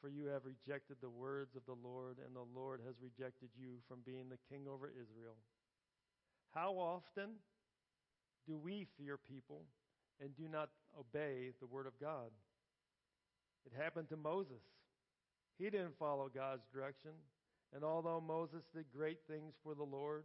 for 0.00 0.08
you 0.08 0.26
have 0.26 0.42
rejected 0.44 0.96
the 1.00 1.08
words 1.08 1.54
of 1.54 1.62
the 1.66 1.78
Lord, 1.80 2.16
and 2.18 2.34
the 2.34 2.58
Lord 2.58 2.80
has 2.84 2.96
rejected 3.00 3.50
you 3.56 3.76
from 3.86 4.00
being 4.04 4.28
the 4.28 4.38
king 4.50 4.66
over 4.66 4.88
Israel. 4.88 5.36
How 6.52 6.72
often 6.72 7.38
do 8.48 8.58
we 8.58 8.88
fear 8.98 9.16
people 9.16 9.66
and 10.20 10.36
do 10.36 10.48
not 10.50 10.70
obey 10.98 11.52
the 11.60 11.68
word 11.68 11.86
of 11.86 12.00
God? 12.00 12.32
It 13.64 13.80
happened 13.80 14.08
to 14.08 14.16
Moses. 14.16 14.64
He 15.56 15.70
didn't 15.70 15.96
follow 16.00 16.28
God's 16.34 16.66
direction, 16.74 17.12
and 17.72 17.84
although 17.84 18.20
Moses 18.20 18.64
did 18.74 18.86
great 18.92 19.18
things 19.30 19.54
for 19.62 19.76
the 19.76 19.84
Lord, 19.84 20.24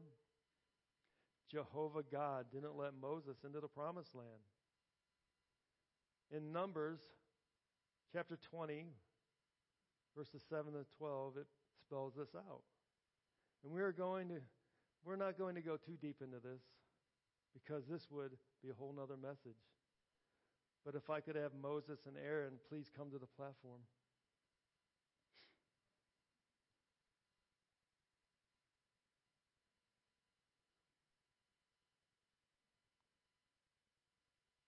Jehovah 1.49 2.03
God 2.11 2.45
didn't 2.53 2.77
let 2.77 2.91
Moses 3.01 3.37
into 3.43 3.59
the 3.59 3.67
promised 3.67 4.13
land. 4.13 4.27
In 6.31 6.51
Numbers 6.53 6.99
chapter 8.13 8.37
20, 8.51 8.85
verses 10.15 10.41
7 10.49 10.73
to 10.73 10.85
12, 10.97 11.37
it 11.37 11.47
spells 11.85 12.13
this 12.15 12.35
out. 12.35 12.61
And 13.63 13.73
we 13.73 13.81
are 13.81 13.91
going 13.91 14.29
to, 14.29 14.35
we're 15.03 15.15
not 15.15 15.37
going 15.37 15.55
to 15.55 15.61
go 15.61 15.75
too 15.75 15.97
deep 16.01 16.17
into 16.21 16.37
this 16.37 16.61
because 17.53 17.83
this 17.87 18.07
would 18.11 18.31
be 18.63 18.69
a 18.69 18.73
whole 18.73 18.95
other 19.01 19.17
message. 19.17 19.57
But 20.85 20.95
if 20.95 21.09
I 21.09 21.19
could 21.19 21.35
have 21.35 21.51
Moses 21.61 21.99
and 22.07 22.15
Aaron 22.17 22.53
please 22.69 22.89
come 22.95 23.09
to 23.11 23.17
the 23.17 23.27
platform. 23.37 23.81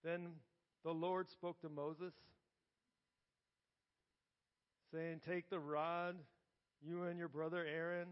Then 0.04 0.30
the 0.84 0.92
Lord 0.92 1.30
spoke 1.30 1.62
to 1.62 1.70
Moses, 1.70 2.14
saying, 4.92 5.22
Take 5.26 5.50
the 5.50 5.60
rod, 5.60 6.16
you 6.82 7.04
and 7.04 7.20
your 7.20 7.28
brother 7.28 7.66
Aaron, 7.66 8.08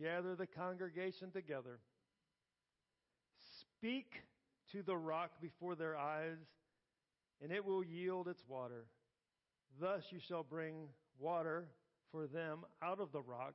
gather 0.00 0.36
the 0.36 0.46
congregation 0.46 1.30
together. 1.30 1.80
Speak 3.60 4.22
to 4.72 4.82
the 4.82 4.96
rock 4.96 5.30
before 5.40 5.74
their 5.74 5.96
eyes, 5.96 6.38
and 7.42 7.50
it 7.50 7.64
will 7.64 7.84
yield 7.84 8.28
its 8.28 8.42
water. 8.48 8.86
Thus 9.80 10.04
you 10.10 10.20
shall 10.20 10.42
bring 10.42 10.88
water 11.18 11.66
for 12.12 12.26
them 12.26 12.60
out 12.82 13.00
of 13.00 13.12
the 13.12 13.20
rock, 13.20 13.54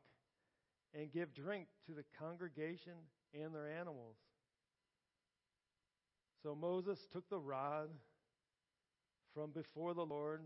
and 0.94 1.12
give 1.12 1.34
drink 1.34 1.68
to 1.86 1.94
the 1.94 2.04
congregation 2.20 2.94
and 3.34 3.56
their 3.56 3.72
animals. 3.72 4.18
So 6.44 6.56
Moses 6.56 7.08
took 7.12 7.30
the 7.30 7.40
rod 7.40 7.90
from 9.34 9.52
before 9.52 9.94
the 9.94 10.06
Lord 10.06 10.42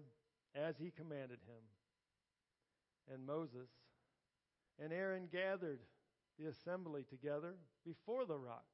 as 0.54 0.76
he 0.78 0.92
commanded 0.92 1.40
him. 1.48 1.64
And 3.14 3.26
Moses 3.26 3.70
and 4.82 4.92
Aaron 4.92 5.28
gathered 5.32 5.80
the 6.38 6.48
assembly 6.48 7.06
together 7.10 7.56
before 7.86 8.26
the 8.26 8.38
rock. 8.38 8.66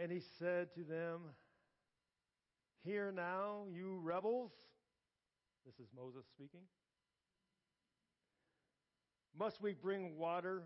And 0.00 0.12
he 0.12 0.20
said 0.38 0.72
to 0.74 0.84
them, 0.84 1.20
Hear 2.84 3.10
now, 3.10 3.64
you 3.72 3.98
rebels. 4.02 4.52
This 5.66 5.74
is 5.84 5.90
Moses 5.96 6.24
speaking. 6.28 6.60
Must 9.38 9.60
we 9.60 9.72
bring 9.72 10.16
water 10.16 10.62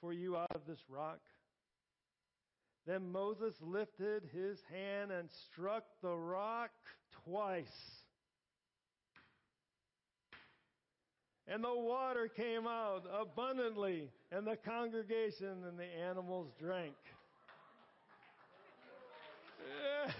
for 0.00 0.12
you 0.12 0.36
out 0.36 0.54
of 0.54 0.66
this 0.66 0.80
rock? 0.88 1.20
Then 2.86 3.10
Moses 3.10 3.54
lifted 3.62 4.24
his 4.34 4.60
hand 4.70 5.10
and 5.10 5.30
struck 5.30 5.84
the 6.02 6.14
rock 6.14 6.70
twice. 7.24 8.02
And 11.46 11.64
the 11.64 11.74
water 11.74 12.28
came 12.28 12.66
out 12.66 13.04
abundantly, 13.10 14.10
and 14.32 14.46
the 14.46 14.56
congregation 14.56 15.64
and 15.68 15.78
the 15.78 15.84
animals 15.84 16.50
drank. 16.58 16.94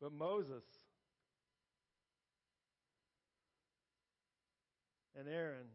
but 0.00 0.12
Moses 0.12 0.62
and 5.18 5.28
Aaron. 5.28 5.66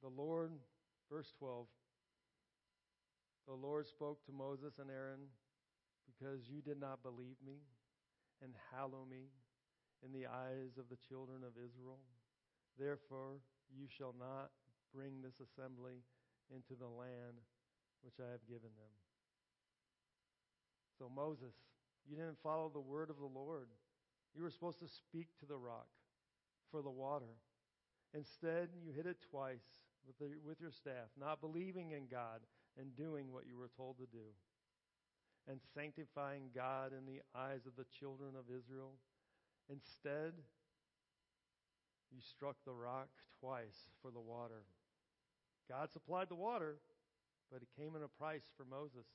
The 0.00 0.08
Lord, 0.08 0.52
verse 1.10 1.32
12, 1.38 1.66
the 3.48 3.54
Lord 3.54 3.86
spoke 3.88 4.24
to 4.26 4.32
Moses 4.32 4.78
and 4.78 4.90
Aaron 4.90 5.26
because 6.06 6.46
you 6.46 6.62
did 6.62 6.78
not 6.78 7.02
believe 7.02 7.34
me 7.44 7.58
and 8.40 8.54
hallow 8.70 9.02
me 9.10 9.26
in 10.06 10.12
the 10.12 10.30
eyes 10.30 10.78
of 10.78 10.86
the 10.88 11.00
children 11.10 11.42
of 11.42 11.58
Israel. 11.58 11.98
Therefore, 12.78 13.42
you 13.74 13.90
shall 13.90 14.14
not 14.14 14.54
bring 14.94 15.18
this 15.18 15.42
assembly 15.42 16.06
into 16.54 16.78
the 16.78 16.86
land 16.86 17.42
which 18.06 18.22
I 18.22 18.30
have 18.30 18.46
given 18.46 18.70
them. 18.78 18.94
So, 20.96 21.10
Moses, 21.10 21.58
you 22.08 22.14
didn't 22.14 22.38
follow 22.42 22.70
the 22.72 22.80
word 22.80 23.10
of 23.10 23.18
the 23.18 23.26
Lord. 23.26 23.66
You 24.38 24.44
were 24.44 24.54
supposed 24.54 24.78
to 24.78 24.86
speak 24.86 25.26
to 25.40 25.46
the 25.46 25.58
rock 25.58 25.90
for 26.70 26.80
the 26.80 26.94
water. 26.94 27.34
Instead, 28.14 28.68
you 28.78 28.94
hit 28.94 29.04
it 29.04 29.18
twice 29.32 29.66
with, 30.06 30.16
the, 30.22 30.30
with 30.46 30.60
your 30.60 30.70
staff, 30.70 31.10
not 31.18 31.40
believing 31.40 31.90
in 31.90 32.06
God 32.06 32.46
and 32.78 32.94
doing 32.94 33.32
what 33.32 33.50
you 33.50 33.58
were 33.58 33.74
told 33.76 33.98
to 33.98 34.06
do, 34.06 34.30
and 35.50 35.58
sanctifying 35.74 36.54
God 36.54 36.92
in 36.94 37.02
the 37.04 37.18
eyes 37.34 37.66
of 37.66 37.74
the 37.74 37.90
children 37.98 38.38
of 38.38 38.46
Israel. 38.46 38.94
Instead, 39.66 40.38
you 42.14 42.22
struck 42.22 42.54
the 42.64 42.72
rock 42.72 43.08
twice 43.40 43.90
for 44.00 44.12
the 44.12 44.22
water. 44.22 44.62
God 45.68 45.90
supplied 45.90 46.28
the 46.30 46.38
water, 46.38 46.76
but 47.50 47.60
it 47.60 47.74
came 47.74 47.96
at 47.96 48.06
a 48.06 48.18
price 48.22 48.46
for 48.56 48.62
Moses. 48.64 49.10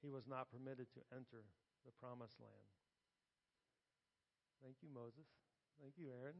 he 0.00 0.10
was 0.10 0.28
not 0.30 0.46
permitted 0.52 0.86
to 0.94 1.00
enter 1.10 1.42
the 1.84 1.92
promised 1.98 2.38
land. 2.38 2.70
Thank 4.64 4.76
you, 4.80 4.88
Moses. 4.94 5.26
Thank 5.78 5.92
you, 5.98 6.06
Aaron. 6.18 6.36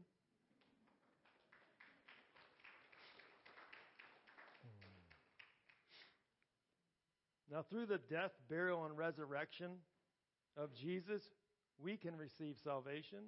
Now, 7.51 7.61
through 7.69 7.85
the 7.85 7.99
death, 8.09 8.31
burial, 8.49 8.85
and 8.85 8.97
resurrection 8.97 9.69
of 10.57 10.73
Jesus, 10.73 11.21
we 11.77 11.97
can 11.97 12.17
receive 12.17 12.55
salvation. 12.63 13.19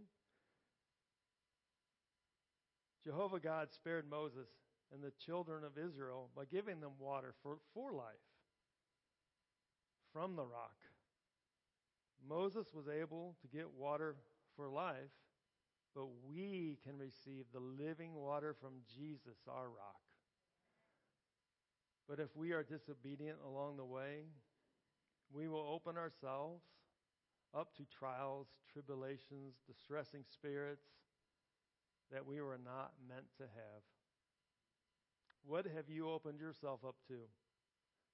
Jehovah 3.03 3.39
God 3.39 3.67
spared 3.71 4.09
Moses 4.09 4.47
and 4.91 5.03
the 5.03 5.13
children 5.23 5.63
of 5.63 5.77
Israel 5.77 6.29
by 6.35 6.45
giving 6.45 6.79
them 6.79 6.93
water 6.99 7.35
for, 7.43 7.57
for 7.75 7.91
life 7.91 8.25
from 10.11 10.35
the 10.35 10.43
rock. 10.43 10.75
Moses 12.27 12.73
was 12.73 12.87
able 12.87 13.35
to 13.43 13.47
get 13.47 13.67
water 13.77 14.15
for 14.57 14.67
life, 14.67 15.13
but 15.95 16.07
we 16.27 16.77
can 16.83 16.97
receive 16.97 17.45
the 17.53 17.61
living 17.61 18.15
water 18.15 18.53
from 18.59 18.73
Jesus, 18.97 19.37
our 19.47 19.67
rock. 19.67 20.01
But 22.09 22.19
if 22.19 22.35
we 22.35 22.51
are 22.51 22.63
disobedient 22.63 23.37
along 23.45 23.77
the 23.77 23.85
way, 23.85 24.25
we 25.31 25.47
will 25.47 25.65
open 25.73 25.97
ourselves 25.97 26.63
up 27.57 27.75
to 27.77 27.83
trials, 27.97 28.47
tribulations, 28.71 29.55
distressing 29.65 30.23
spirits 30.29 30.85
that 32.11 32.25
we 32.25 32.41
were 32.41 32.59
not 32.63 32.91
meant 33.07 33.25
to 33.37 33.43
have. 33.43 33.83
What 35.45 35.65
have 35.65 35.89
you 35.89 36.09
opened 36.09 36.39
yourself 36.39 36.81
up 36.85 36.95
to? 37.07 37.15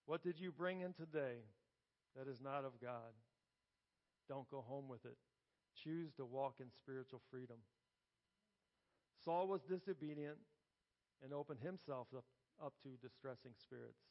What 0.06 0.23
did 0.23 0.39
you 0.39 0.51
bring 0.51 0.82
in 0.82 0.93
today 0.93 1.45
that 2.15 2.27
is 2.27 2.41
not 2.41 2.65
of 2.65 2.79
God? 2.82 3.13
Don't 4.27 4.49
go 4.49 4.62
home 4.62 4.88
with 4.88 5.06
it. 5.06 5.17
Choose 5.81 6.13
to 6.17 6.25
walk 6.25 6.55
in 6.59 6.67
spiritual 6.71 7.21
freedom. 7.31 7.57
Saul 9.23 9.47
was 9.47 9.62
disobedient 9.62 10.38
and 11.23 11.33
opened 11.33 11.59
himself 11.62 12.07
up, 12.15 12.25
up 12.63 12.73
to 12.83 12.89
distressing 13.01 13.51
spirits. 13.57 14.03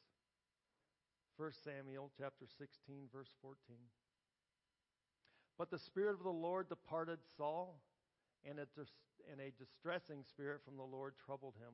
1 1.37 1.51
Samuel 1.63 2.11
chapter 2.17 2.45
16 2.57 3.09
verse 3.13 3.29
14. 3.41 3.77
But 5.57 5.69
the 5.69 5.79
spirit 5.79 6.13
of 6.13 6.23
the 6.23 6.29
Lord 6.29 6.69
departed 6.69 7.19
Saul, 7.37 7.79
and 8.45 8.59
a, 8.59 8.67
and 9.31 9.39
a 9.39 9.51
distressing 9.57 10.23
spirit 10.27 10.61
from 10.65 10.77
the 10.77 10.83
Lord 10.83 11.13
troubled 11.23 11.53
him. 11.59 11.73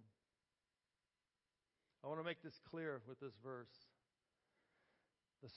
I 2.03 2.07
want 2.07 2.19
to 2.19 2.25
make 2.25 2.43
this 2.43 2.59
clear 2.69 3.01
with 3.07 3.19
this 3.19 3.33
verse. 3.43 3.87
The, 5.41 5.49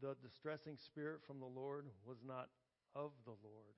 the 0.00 0.16
distressing 0.22 0.76
spirit 0.76 1.20
from 1.26 1.40
the 1.40 1.46
Lord 1.46 1.86
was 2.06 2.18
not 2.26 2.48
of 2.94 3.12
the 3.24 3.36
Lord, 3.42 3.76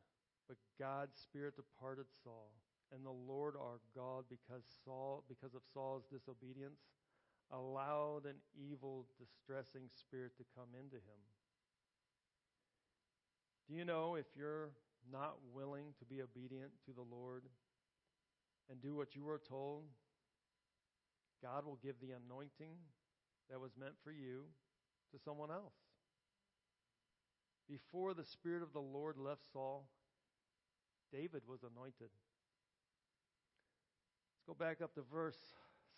but 0.48 0.56
God's 0.78 1.18
spirit 1.18 1.56
departed 1.56 2.06
Saul. 2.22 2.52
And 2.92 3.06
the 3.06 3.10
Lord 3.10 3.54
our 3.54 3.78
God, 3.94 4.24
because 4.28 4.64
Saul, 4.84 5.22
because 5.28 5.54
of 5.54 5.62
Saul's 5.72 6.02
disobedience, 6.10 6.80
allowed 7.52 8.26
an 8.26 8.36
evil, 8.58 9.06
distressing 9.18 9.88
spirit 9.94 10.32
to 10.38 10.44
come 10.56 10.68
into 10.74 10.96
him. 10.96 11.20
Do 13.68 13.76
you 13.76 13.84
know 13.84 14.16
if 14.16 14.26
you're 14.36 14.70
not 15.12 15.36
willing 15.54 15.94
to 15.98 16.04
be 16.04 16.22
obedient 16.22 16.72
to 16.86 16.92
the 16.92 17.06
Lord 17.08 17.44
and 18.68 18.80
do 18.82 18.94
what 18.94 19.14
you 19.14 19.24
were 19.24 19.40
told, 19.48 19.84
God 21.42 21.64
will 21.64 21.78
give 21.82 21.96
the 22.00 22.12
anointing 22.12 22.74
that 23.50 23.60
was 23.60 23.72
meant 23.78 23.94
for 24.04 24.12
you 24.12 24.44
to 25.12 25.18
someone 25.24 25.50
else. 25.50 25.79
Before 27.70 28.14
the 28.14 28.24
Spirit 28.24 28.64
of 28.64 28.72
the 28.72 28.80
Lord 28.80 29.16
left 29.16 29.42
Saul, 29.52 29.88
David 31.12 31.42
was 31.46 31.60
anointed. 31.62 32.10
Let's 34.34 34.44
go 34.48 34.54
back 34.54 34.82
up 34.82 34.92
to 34.94 35.02
verse 35.02 35.38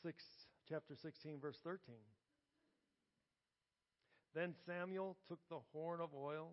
6, 0.03 0.23
chapter 0.69 0.95
16, 0.95 1.41
verse 1.41 1.59
13. 1.65 1.95
Then 4.35 4.55
Samuel 4.67 5.17
took 5.27 5.39
the 5.49 5.61
horn 5.73 6.01
of 6.03 6.11
oil 6.15 6.51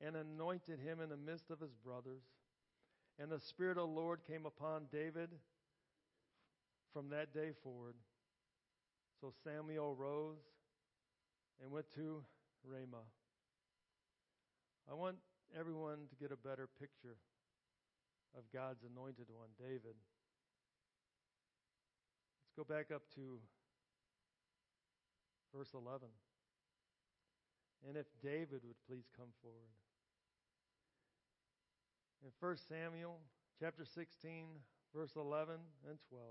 and 0.00 0.14
anointed 0.14 0.78
him 0.78 1.00
in 1.00 1.08
the 1.08 1.16
midst 1.16 1.50
of 1.50 1.58
his 1.58 1.74
brothers. 1.74 2.22
And 3.18 3.32
the 3.32 3.40
Spirit 3.40 3.76
of 3.76 3.88
the 3.88 4.00
Lord 4.00 4.20
came 4.24 4.46
upon 4.46 4.82
David 4.92 5.30
from 6.92 7.08
that 7.10 7.34
day 7.34 7.50
forward. 7.64 7.94
So 9.20 9.32
Samuel 9.42 9.96
rose 9.96 10.38
and 11.60 11.72
went 11.72 11.86
to 11.96 12.22
Ramah. 12.64 13.02
I 14.90 14.94
want 14.94 15.16
everyone 15.58 16.08
to 16.08 16.16
get 16.16 16.32
a 16.32 16.48
better 16.48 16.66
picture 16.80 17.16
of 18.34 18.44
God's 18.54 18.84
anointed 18.84 19.26
one, 19.28 19.48
David. 19.58 19.92
Let's 22.40 22.56
go 22.56 22.64
back 22.64 22.90
up 22.94 23.02
to 23.16 23.38
verse 25.54 25.74
11. 25.74 26.08
And 27.86 27.98
if 27.98 28.06
David 28.22 28.62
would 28.64 28.80
please 28.88 29.04
come 29.14 29.28
forward. 29.42 29.76
In 32.24 32.30
1 32.40 32.56
Samuel 32.56 33.18
chapter 33.60 33.84
16, 33.84 34.46
verse 34.94 35.12
11 35.16 35.56
and 35.86 35.98
12. 36.08 36.22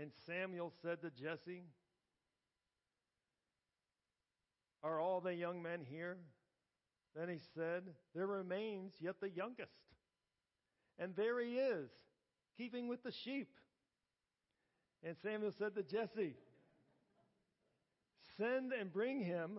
And 0.00 0.10
Samuel 0.26 0.72
said 0.80 1.02
to 1.02 1.10
Jesse, 1.10 1.64
Are 4.82 4.98
all 4.98 5.20
the 5.20 5.34
young 5.34 5.62
men 5.62 5.80
here? 5.88 6.16
Then 7.14 7.28
he 7.28 7.38
said, 7.54 7.82
There 8.14 8.26
remains 8.26 8.94
yet 9.00 9.20
the 9.20 9.30
youngest. 9.30 9.72
And 10.98 11.14
there 11.16 11.40
he 11.40 11.56
is, 11.56 11.90
keeping 12.56 12.88
with 12.88 13.02
the 13.02 13.12
sheep. 13.12 13.48
And 15.02 15.16
Samuel 15.22 15.52
said 15.52 15.74
to 15.74 15.82
Jesse, 15.82 16.36
Send 18.36 18.72
and 18.72 18.92
bring 18.92 19.20
him, 19.20 19.58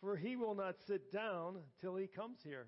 for 0.00 0.16
he 0.16 0.36
will 0.36 0.54
not 0.54 0.76
sit 0.86 1.12
down 1.12 1.58
till 1.80 1.96
he 1.96 2.06
comes 2.06 2.38
here. 2.42 2.66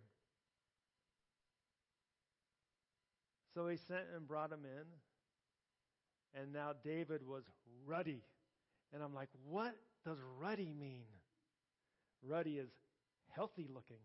So 3.54 3.68
he 3.68 3.76
sent 3.76 4.04
and 4.14 4.26
brought 4.26 4.52
him 4.52 4.64
in. 4.64 6.40
And 6.40 6.52
now 6.52 6.72
David 6.82 7.26
was 7.26 7.44
ruddy. 7.86 8.22
And 8.92 9.02
I'm 9.02 9.14
like, 9.14 9.28
what 9.48 9.74
does 10.04 10.18
ruddy 10.40 10.74
mean? 10.78 11.06
Ruddy 12.26 12.58
is 12.58 12.70
healthy 13.34 13.66
looking, 13.72 14.02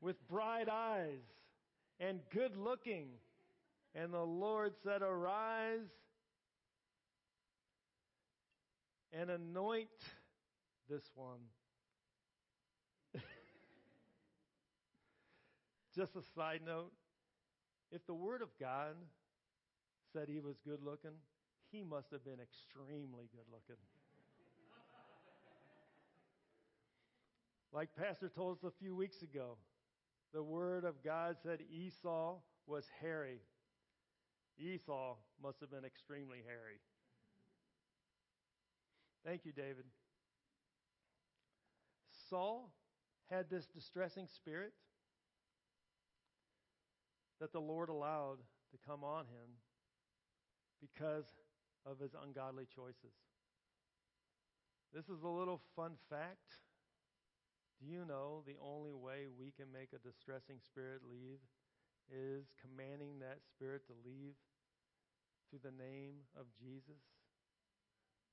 with 0.00 0.16
bright 0.28 0.68
eyes, 0.68 1.22
and 2.00 2.20
good 2.30 2.56
looking. 2.56 3.08
And 3.94 4.12
the 4.12 4.22
Lord 4.22 4.72
said, 4.82 5.02
Arise 5.02 5.90
and 9.12 9.30
anoint 9.30 9.88
this 10.88 11.04
one. 11.14 11.40
Just 15.94 16.16
a 16.16 16.22
side 16.34 16.60
note 16.64 16.92
if 17.92 18.06
the 18.06 18.14
Word 18.14 18.40
of 18.40 18.48
God 18.58 18.96
said 20.12 20.28
he 20.28 20.40
was 20.40 20.56
good 20.66 20.82
looking, 20.82 21.12
he 21.70 21.82
must 21.82 22.10
have 22.10 22.24
been 22.24 22.40
extremely 22.40 23.28
good 23.30 23.46
looking. 23.50 23.76
Like 27.72 27.88
Pastor 27.96 28.28
told 28.28 28.58
us 28.58 28.64
a 28.64 28.82
few 28.82 28.94
weeks 28.94 29.22
ago, 29.22 29.56
the 30.34 30.42
Word 30.42 30.84
of 30.84 31.02
God 31.02 31.36
said 31.42 31.60
Esau 31.70 32.36
was 32.66 32.86
hairy. 33.00 33.40
Esau 34.58 35.16
must 35.42 35.60
have 35.60 35.70
been 35.70 35.84
extremely 35.84 36.38
hairy. 36.46 36.80
Thank 39.24 39.44
you, 39.44 39.52
David. 39.52 39.84
Saul 42.28 42.72
had 43.30 43.48
this 43.48 43.66
distressing 43.66 44.26
spirit 44.26 44.72
that 47.40 47.52
the 47.52 47.60
Lord 47.60 47.88
allowed 47.88 48.38
to 48.70 48.78
come 48.86 49.02
on 49.04 49.24
him 49.24 49.50
because 50.80 51.24
of 51.86 51.98
his 51.98 52.12
ungodly 52.22 52.66
choices. 52.74 53.14
This 54.94 55.04
is 55.06 55.22
a 55.22 55.28
little 55.28 55.60
fun 55.74 55.92
fact. 56.10 56.58
Do 57.82 57.90
you 57.90 58.06
know 58.06 58.46
the 58.46 58.62
only 58.62 58.94
way 58.94 59.26
we 59.26 59.50
can 59.50 59.66
make 59.74 59.90
a 59.90 60.06
distressing 60.06 60.62
spirit 60.62 61.02
leave 61.02 61.42
is 62.06 62.46
commanding 62.62 63.18
that 63.18 63.42
spirit 63.42 63.82
to 63.90 63.94
leave 64.06 64.38
through 65.50 65.66
the 65.66 65.74
name 65.74 66.22
of 66.38 66.46
Jesus? 66.54 67.02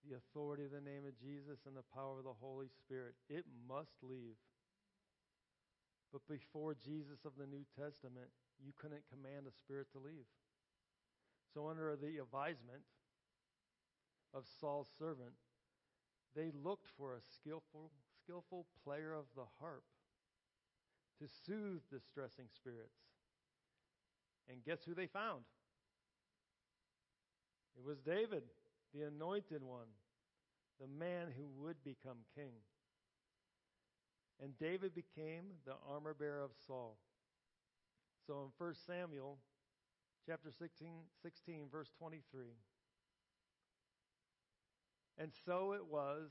the 0.08 0.16
authority 0.16 0.64
of 0.64 0.72
the 0.72 0.84
name 0.84 1.04
of 1.04 1.20
Jesus 1.20 1.68
and 1.68 1.76
the 1.76 1.88
power 1.94 2.20
of 2.20 2.24
the 2.24 2.40
Holy 2.40 2.68
Spirit. 2.80 3.16
It 3.28 3.46
must 3.68 4.00
leave. 4.02 4.40
But 6.12 6.26
before 6.28 6.74
Jesus 6.74 7.26
of 7.26 7.34
the 7.38 7.46
New 7.46 7.66
Testament, 7.76 8.32
you 8.64 8.72
couldn't 8.76 9.04
command 9.12 9.46
a 9.48 9.54
spirit 9.54 9.92
to 9.94 10.00
leave. 10.00 10.26
So, 11.54 11.68
under 11.68 11.96
the 11.96 12.22
advisement 12.22 12.86
of 14.34 14.46
Saul's 14.60 14.90
servant, 14.98 15.34
they 16.36 16.52
looked 16.64 16.88
for 16.98 17.16
a 17.16 17.22
skillful, 17.22 17.92
skillful 18.30 18.68
player 18.84 19.14
of 19.14 19.26
the 19.36 19.46
harp 19.60 19.84
to 21.20 21.28
soothe 21.46 21.82
distressing 21.92 22.46
spirits. 22.56 23.00
And 24.48 24.64
guess 24.64 24.80
who 24.86 24.94
they 24.94 25.08
found? 25.08 25.42
It 27.76 27.84
was 27.84 27.98
David, 28.00 28.44
the 28.94 29.08
anointed 29.08 29.64
one, 29.64 29.88
the 30.80 30.88
man 30.88 31.28
who 31.36 31.48
would 31.64 31.84
become 31.84 32.18
king. 32.36 32.54
And 34.44 34.58
David 34.60 34.94
became 34.94 35.46
the 35.66 35.74
armor 35.92 36.14
bearer 36.14 36.44
of 36.44 36.52
Saul. 36.68 36.98
So 38.28 38.44
in 38.44 38.66
1 38.66 38.76
Samuel 38.86 39.40
chapter 40.28 40.52
16, 40.52 40.90
16 41.24 41.64
verse 41.72 41.90
23. 41.98 42.46
And 45.18 45.32
so 45.46 45.74
it 45.74 45.86
was 45.86 46.30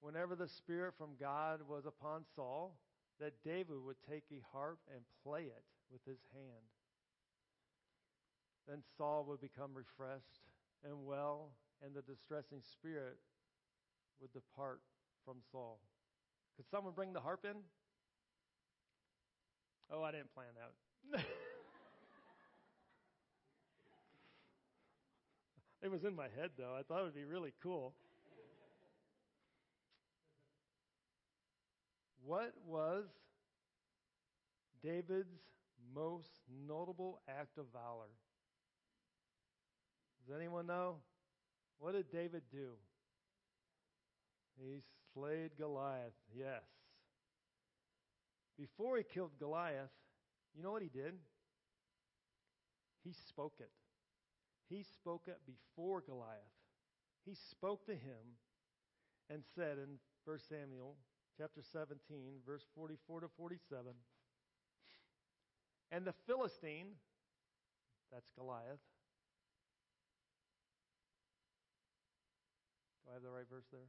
whenever 0.00 0.34
the 0.34 0.48
spirit 0.48 0.94
from 0.96 1.10
God 1.18 1.60
was 1.68 1.86
upon 1.86 2.24
Saul 2.34 2.78
that 3.20 3.42
David 3.44 3.76
would 3.84 3.96
take 4.08 4.24
a 4.30 4.42
harp 4.52 4.78
and 4.92 5.02
play 5.24 5.42
it 5.42 5.64
with 5.90 6.04
his 6.04 6.20
hand. 6.32 6.66
Then 8.68 8.82
Saul 8.96 9.24
would 9.28 9.40
become 9.40 9.70
refreshed 9.74 10.42
and 10.84 11.04
well, 11.04 11.52
and 11.84 11.94
the 11.94 12.02
distressing 12.02 12.60
spirit 12.62 13.16
would 14.20 14.32
depart 14.32 14.80
from 15.24 15.36
Saul. 15.50 15.80
Could 16.56 16.66
someone 16.70 16.94
bring 16.94 17.12
the 17.12 17.20
harp 17.20 17.44
in? 17.44 17.56
Oh, 19.90 20.02
I 20.02 20.10
didn't 20.10 20.32
plan 20.34 20.48
that. 20.56 21.20
it 25.82 25.90
was 25.90 26.04
in 26.04 26.16
my 26.16 26.28
head, 26.36 26.50
though. 26.58 26.74
I 26.78 26.82
thought 26.82 27.00
it 27.00 27.04
would 27.04 27.14
be 27.14 27.24
really 27.24 27.54
cool. 27.62 27.94
What 32.26 32.54
was 32.66 33.04
David's 34.82 35.38
most 35.94 36.40
notable 36.66 37.20
act 37.28 37.56
of 37.56 37.66
valor? 37.72 38.10
Does 40.26 40.36
anyone 40.36 40.66
know? 40.66 40.96
What 41.78 41.92
did 41.92 42.10
David 42.10 42.42
do? 42.50 42.70
He 44.58 44.80
slayed 45.14 45.50
Goliath, 45.56 46.14
yes. 46.36 46.64
Before 48.58 48.96
he 48.96 49.04
killed 49.04 49.38
Goliath, 49.38 49.92
you 50.56 50.64
know 50.64 50.72
what 50.72 50.82
he 50.82 50.88
did? 50.88 51.12
He 53.04 53.12
spoke 53.28 53.54
it. 53.60 53.70
He 54.68 54.82
spoke 54.82 55.28
it 55.28 55.38
before 55.46 56.00
Goliath. 56.00 56.40
He 57.24 57.36
spoke 57.50 57.86
to 57.86 57.92
him 57.92 58.34
and 59.30 59.44
said 59.54 59.78
in 59.78 60.00
1 60.24 60.38
Samuel 60.48 60.96
chapter 61.38 61.60
17, 61.62 61.98
verse 62.46 62.64
44 62.74 63.20
to 63.20 63.28
47, 63.36 63.92
and 65.92 66.04
the 66.04 66.14
Philistine, 66.26 66.96
that's 68.10 68.30
Goliath. 68.38 68.80
Do 73.04 73.10
I 73.10 73.14
have 73.14 73.22
the 73.22 73.30
right 73.30 73.44
verse 73.50 73.66
there? 73.70 73.88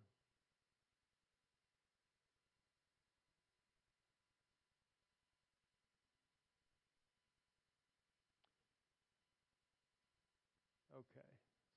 Okay. 10.93 11.27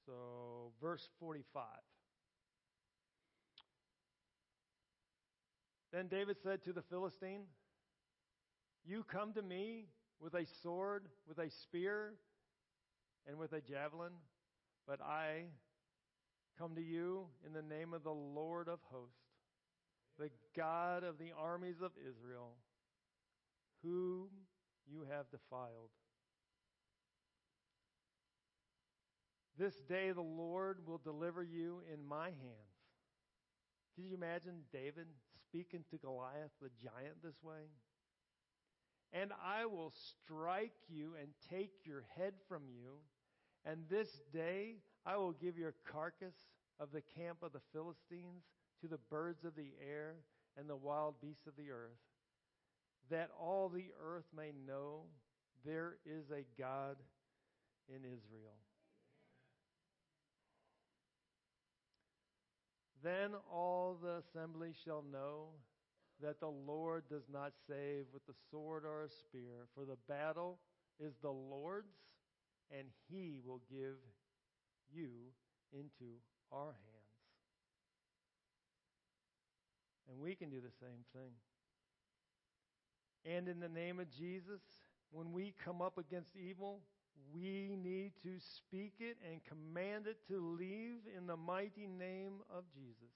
So, 0.06 0.73
verse 0.81 1.08
45. 1.21 1.64
Then 5.92 6.06
David 6.08 6.36
said 6.42 6.62
to 6.64 6.72
the 6.72 6.82
Philistine, 6.82 7.42
You 8.84 9.04
come 9.04 9.32
to 9.32 9.42
me 9.42 9.86
with 10.20 10.34
a 10.34 10.46
sword, 10.62 11.06
with 11.26 11.38
a 11.38 11.50
spear, 11.50 12.14
and 13.26 13.38
with 13.38 13.52
a 13.52 13.60
javelin, 13.60 14.12
but 14.86 15.00
I 15.00 15.44
come 16.58 16.74
to 16.74 16.82
you 16.82 17.26
in 17.46 17.52
the 17.52 17.62
name 17.62 17.92
of 17.92 18.04
the 18.04 18.10
Lord 18.10 18.68
of 18.68 18.78
hosts, 18.90 19.16
the 20.18 20.30
God 20.56 21.02
of 21.04 21.18
the 21.18 21.32
armies 21.36 21.80
of 21.82 21.92
Israel, 21.98 22.54
whom 23.82 24.28
you 24.86 25.06
have 25.10 25.30
defiled. 25.30 25.90
This 29.58 29.74
day 29.88 30.12
the 30.12 30.20
Lord 30.20 30.86
will 30.86 30.98
deliver 30.98 31.42
you 31.42 31.82
in 31.92 32.06
my 32.06 32.26
hands. 32.26 32.70
Can 33.94 34.04
you 34.04 34.14
imagine 34.14 34.62
David 34.72 35.06
speaking 35.51 35.85
to 35.90 35.98
Goliath, 35.98 36.53
the 36.63 36.71
giant, 36.83 37.23
this 37.23 37.42
way? 37.42 37.67
And 39.13 39.33
I 39.44 39.67
will 39.67 39.92
strike 40.23 40.77
you 40.88 41.15
and 41.21 41.31
take 41.51 41.73
your 41.85 42.05
head 42.17 42.35
from 42.48 42.63
you, 42.69 42.98
and 43.65 43.81
this 43.90 44.21
day 44.33 44.77
I 45.05 45.17
will 45.17 45.33
give 45.33 45.59
your 45.59 45.75
carcass 45.90 46.35
of 46.79 46.92
the 46.92 47.03
camp 47.17 47.38
of 47.42 47.53
the 47.53 47.61
Philistines 47.73 48.44
to 48.81 48.87
the 48.87 49.01
birds 49.11 49.44
of 49.44 49.57
the 49.57 49.73
air 49.85 50.15
and 50.57 50.69
the 50.69 50.77
wild 50.77 51.21
beasts 51.21 51.46
of 51.46 51.57
the 51.57 51.71
earth, 51.71 51.98
that 53.11 53.31
all 53.38 53.69
the 53.69 53.90
earth 54.01 54.27
may 54.37 54.53
know 54.67 55.03
there 55.65 55.96
is 56.07 56.31
a 56.31 56.46
God 56.61 56.96
in 57.88 58.05
Israel. 58.05 58.57
Then 63.03 63.31
all 63.51 63.96
the 64.03 64.19
assembly 64.19 64.73
shall 64.85 65.03
know 65.11 65.48
that 66.23 66.40
the 66.40 66.51
Lord 66.51 67.05
does 67.09 67.29
not 67.33 67.53
save 67.67 68.05
with 68.13 68.27
the 68.27 68.35
sword 68.51 68.85
or 68.85 69.05
a 69.05 69.09
spear, 69.09 69.67
for 69.75 69.85
the 69.85 69.96
battle 70.09 70.59
is 70.98 71.15
the 71.23 71.31
Lord's, 71.31 71.96
and 72.71 72.87
he 73.09 73.38
will 73.44 73.63
give 73.71 73.96
you 74.92 75.09
into 75.73 76.19
our 76.53 76.67
hands. 76.67 76.77
And 80.11 80.21
we 80.21 80.35
can 80.35 80.51
do 80.51 80.61
the 80.61 80.73
same 80.81 81.05
thing. 81.15 81.33
And 83.25 83.48
in 83.48 83.61
the 83.61 83.69
name 83.69 84.01
of 84.01 84.11
Jesus, 84.11 84.61
when 85.11 85.33
we 85.33 85.55
come 85.65 85.81
up 85.81 85.98
against 85.98 86.37
evil, 86.37 86.81
we 87.35 87.77
need 87.83 88.12
to 88.23 88.38
speak 88.38 88.94
it 89.00 89.16
and 89.31 89.40
command 89.44 90.06
it 90.06 90.18
to 90.29 90.40
leave 90.58 91.00
in 91.16 91.27
the 91.27 91.37
mighty 91.37 91.87
name 91.87 92.40
of 92.54 92.64
Jesus. 92.75 93.14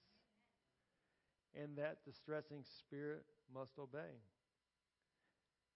And 1.55 1.77
that 1.77 2.03
distressing 2.05 2.63
spirit 2.79 3.23
must 3.53 3.73
obey. 3.79 4.19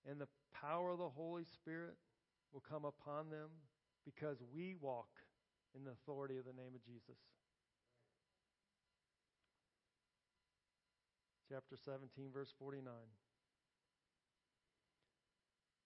And 0.10 0.20
the 0.20 0.28
power 0.54 0.92
of 0.92 1.00
the 1.00 1.10
Holy 1.10 1.46
Spirit 1.46 1.96
will 2.54 2.64
come 2.68 2.86
upon 2.86 3.30
them 3.30 3.50
because 4.06 4.38
we 4.54 4.76
walk 4.80 5.10
in 5.76 5.84
the 5.84 5.92
authority 5.92 6.38
of 6.38 6.46
the 6.46 6.54
name 6.54 6.74
of 6.76 6.84
Jesus. 6.86 7.18
Chapter 11.50 11.78
17, 11.84 12.32
verse 12.34 12.54
49. 12.60 12.94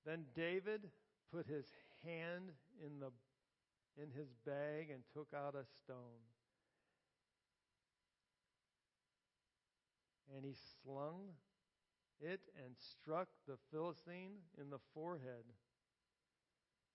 Then 0.06 0.26
David 0.36 0.82
put 1.32 1.48
his 1.48 1.66
hand 2.04 2.52
in 2.86 3.00
the 3.00 3.12
in 4.02 4.10
his 4.10 4.30
bag 4.46 4.90
and 4.92 5.04
took 5.14 5.28
out 5.36 5.56
a 5.56 5.66
stone. 5.84 6.24
And 10.36 10.44
he 10.44 10.56
slung 10.82 11.30
it 12.20 12.42
and 12.66 12.74
struck 12.78 13.28
the 13.48 13.58
Philistine 13.72 14.32
in 14.60 14.70
the 14.70 14.80
forehead, 14.94 15.46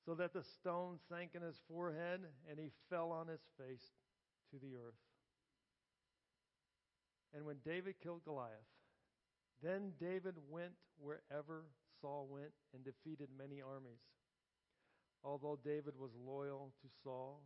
so 0.05 0.15
that 0.15 0.33
the 0.33 0.43
stone 0.43 0.99
sank 1.09 1.31
in 1.35 1.43
his 1.43 1.61
forehead 1.69 2.21
and 2.51 2.59
he 2.59 2.71
fell 2.91 3.13
on 3.13 3.29
his 3.29 3.43
face 3.59 3.93
to 4.51 4.59
the 4.59 4.75
earth. 4.77 4.99
And 7.35 7.45
when 7.45 7.59
David 7.65 7.97
killed 8.03 8.25
Goliath, 8.25 8.51
then 9.63 9.93
David 10.01 10.35
went 10.49 10.73
wherever 10.99 11.65
Saul 12.01 12.27
went 12.31 12.53
and 12.75 12.85
defeated 12.85 13.29
many 13.37 13.61
armies. 13.61 14.01
Although 15.25 15.59
David 15.65 15.95
was 15.99 16.11
loyal 16.25 16.73
to 16.83 16.89
Saul, 17.03 17.43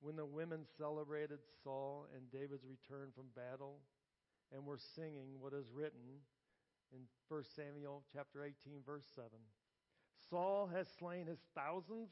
when 0.00 0.16
the 0.16 0.24
women 0.24 0.60
celebrated 0.78 1.38
Saul 1.62 2.06
and 2.16 2.30
David's 2.30 2.64
return 2.64 3.08
from 3.14 3.26
battle 3.36 3.80
and 4.52 4.64
were 4.64 4.78
singing 4.78 5.38
what 5.38 5.52
is 5.52 5.66
written 5.74 6.24
in 6.92 7.00
1 7.28 7.44
Samuel 7.54 8.02
chapter 8.12 8.42
18 8.42 8.54
verse 8.84 9.04
7. 9.14 9.28
Saul 10.30 10.68
has 10.74 10.88
slain 10.98 11.26
his 11.26 11.40
thousands 11.54 12.10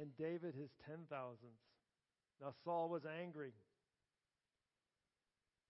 and 0.00 0.16
David 0.16 0.54
his 0.54 0.70
ten 0.86 1.00
thousands. 1.10 1.60
Now 2.40 2.52
Saul 2.64 2.88
was 2.88 3.02
angry. 3.04 3.52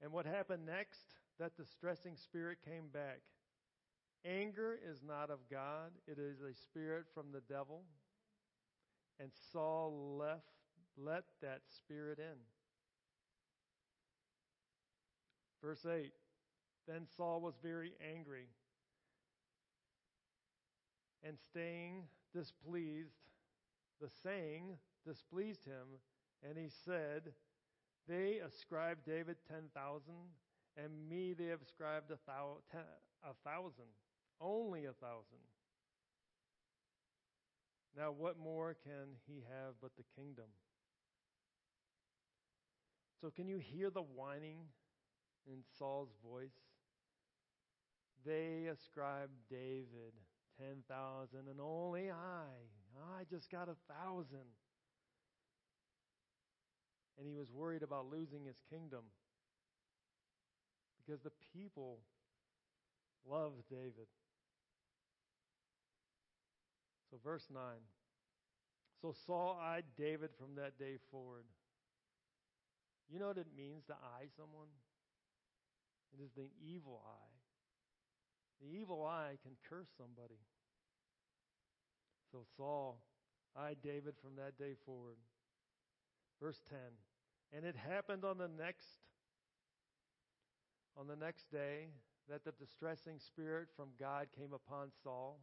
And 0.02 0.12
what 0.12 0.26
happened 0.26 0.66
next? 0.66 1.14
That 1.38 1.56
distressing 1.56 2.16
spirit 2.16 2.58
came 2.64 2.88
back. 2.92 3.20
Anger 4.24 4.78
is 4.86 5.00
not 5.06 5.30
of 5.30 5.38
God, 5.50 5.92
it 6.06 6.18
is 6.18 6.40
a 6.42 6.54
spirit 6.54 7.06
from 7.14 7.32
the 7.32 7.40
devil. 7.52 7.82
And 9.20 9.30
Saul 9.52 10.16
left, 10.18 10.46
let 10.96 11.24
that 11.42 11.60
spirit 11.68 12.18
in. 12.18 12.38
Verse 15.62 15.84
8 15.84 16.10
Then 16.88 17.06
Saul 17.16 17.42
was 17.42 17.54
very 17.62 17.92
angry 18.00 18.48
and 21.22 21.36
staying 21.50 22.04
displeased. 22.34 23.18
The 24.00 24.08
saying 24.22 24.78
displeased 25.06 25.66
him, 25.66 26.00
and 26.42 26.56
he 26.56 26.68
said, 26.86 27.34
They 28.08 28.38
ascribe 28.38 28.98
David 29.04 29.36
10,000, 29.46 30.14
and 30.78 31.08
me 31.08 31.34
they 31.34 31.46
have 31.46 31.60
ascribed 31.60 32.10
a 32.10 32.16
thousand, 33.44 33.90
only 34.40 34.86
a 34.86 34.92
thousand. 34.92 35.44
Now, 37.96 38.12
what 38.12 38.38
more 38.38 38.76
can 38.84 39.16
he 39.26 39.42
have 39.48 39.74
but 39.80 39.90
the 39.96 40.04
kingdom? 40.16 40.46
So, 43.20 43.30
can 43.30 43.48
you 43.48 43.58
hear 43.58 43.90
the 43.90 44.02
whining 44.02 44.58
in 45.46 45.58
Saul's 45.78 46.14
voice? 46.24 46.56
They 48.24 48.68
ascribe 48.72 49.30
David 49.50 50.12
10,000, 50.58 51.48
and 51.48 51.60
only 51.60 52.10
I, 52.10 52.44
I 53.18 53.24
just 53.28 53.50
got 53.50 53.68
a 53.68 53.76
thousand. 53.92 54.46
And 57.18 57.26
he 57.26 57.34
was 57.34 57.50
worried 57.50 57.82
about 57.82 58.10
losing 58.10 58.44
his 58.44 58.56
kingdom 58.70 59.04
because 60.98 61.20
the 61.22 61.32
people 61.52 61.98
loved 63.28 63.62
David. 63.70 64.06
So, 67.10 67.18
verse 67.22 67.46
9. 67.52 67.60
So 69.00 69.14
Saul 69.26 69.58
eyed 69.60 69.84
David 69.96 70.30
from 70.38 70.54
that 70.56 70.78
day 70.78 70.98
forward. 71.10 71.44
You 73.10 73.18
know 73.18 73.28
what 73.28 73.38
it 73.38 73.46
means 73.56 73.84
to 73.86 73.94
eye 73.94 74.28
someone? 74.36 74.68
It 76.12 76.22
is 76.22 76.30
the 76.36 76.48
evil 76.62 77.02
eye. 77.06 77.36
The 78.60 78.78
evil 78.78 79.04
eye 79.06 79.38
can 79.42 79.52
curse 79.68 79.88
somebody. 79.96 80.38
So 82.30 82.44
Saul 82.56 83.00
eyed 83.58 83.78
David 83.82 84.14
from 84.22 84.36
that 84.36 84.58
day 84.58 84.74
forward. 84.84 85.16
Verse 86.40 86.60
10. 86.68 86.78
And 87.52 87.64
it 87.64 87.74
happened 87.74 88.24
on 88.24 88.38
the 88.38 88.48
next 88.48 88.86
on 90.96 91.06
the 91.06 91.16
next 91.16 91.50
day 91.50 91.88
that 92.28 92.44
the 92.44 92.52
distressing 92.52 93.18
spirit 93.18 93.68
from 93.74 93.88
God 93.98 94.26
came 94.36 94.52
upon 94.52 94.90
Saul, 95.02 95.40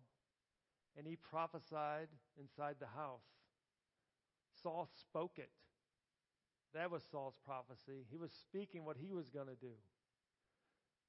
and 0.97 1.05
he 1.05 1.15
prophesied 1.15 2.07
inside 2.39 2.75
the 2.79 2.87
house. 2.87 3.21
Saul 4.63 4.89
spoke 4.99 5.37
it. 5.37 5.51
That 6.73 6.91
was 6.91 7.03
Saul's 7.11 7.37
prophecy. 7.45 8.05
He 8.09 8.17
was 8.17 8.31
speaking 8.31 8.83
what 8.83 8.97
he 8.97 9.13
was 9.13 9.29
going 9.29 9.47
to 9.47 9.55
do. 9.55 9.73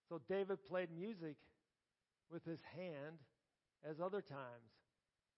So 0.09 0.20
David 0.28 0.64
played 0.64 0.89
music 0.97 1.36
with 2.30 2.45
his 2.45 2.61
hand 2.76 3.18
as 3.89 4.01
other 4.01 4.20
times, 4.20 4.72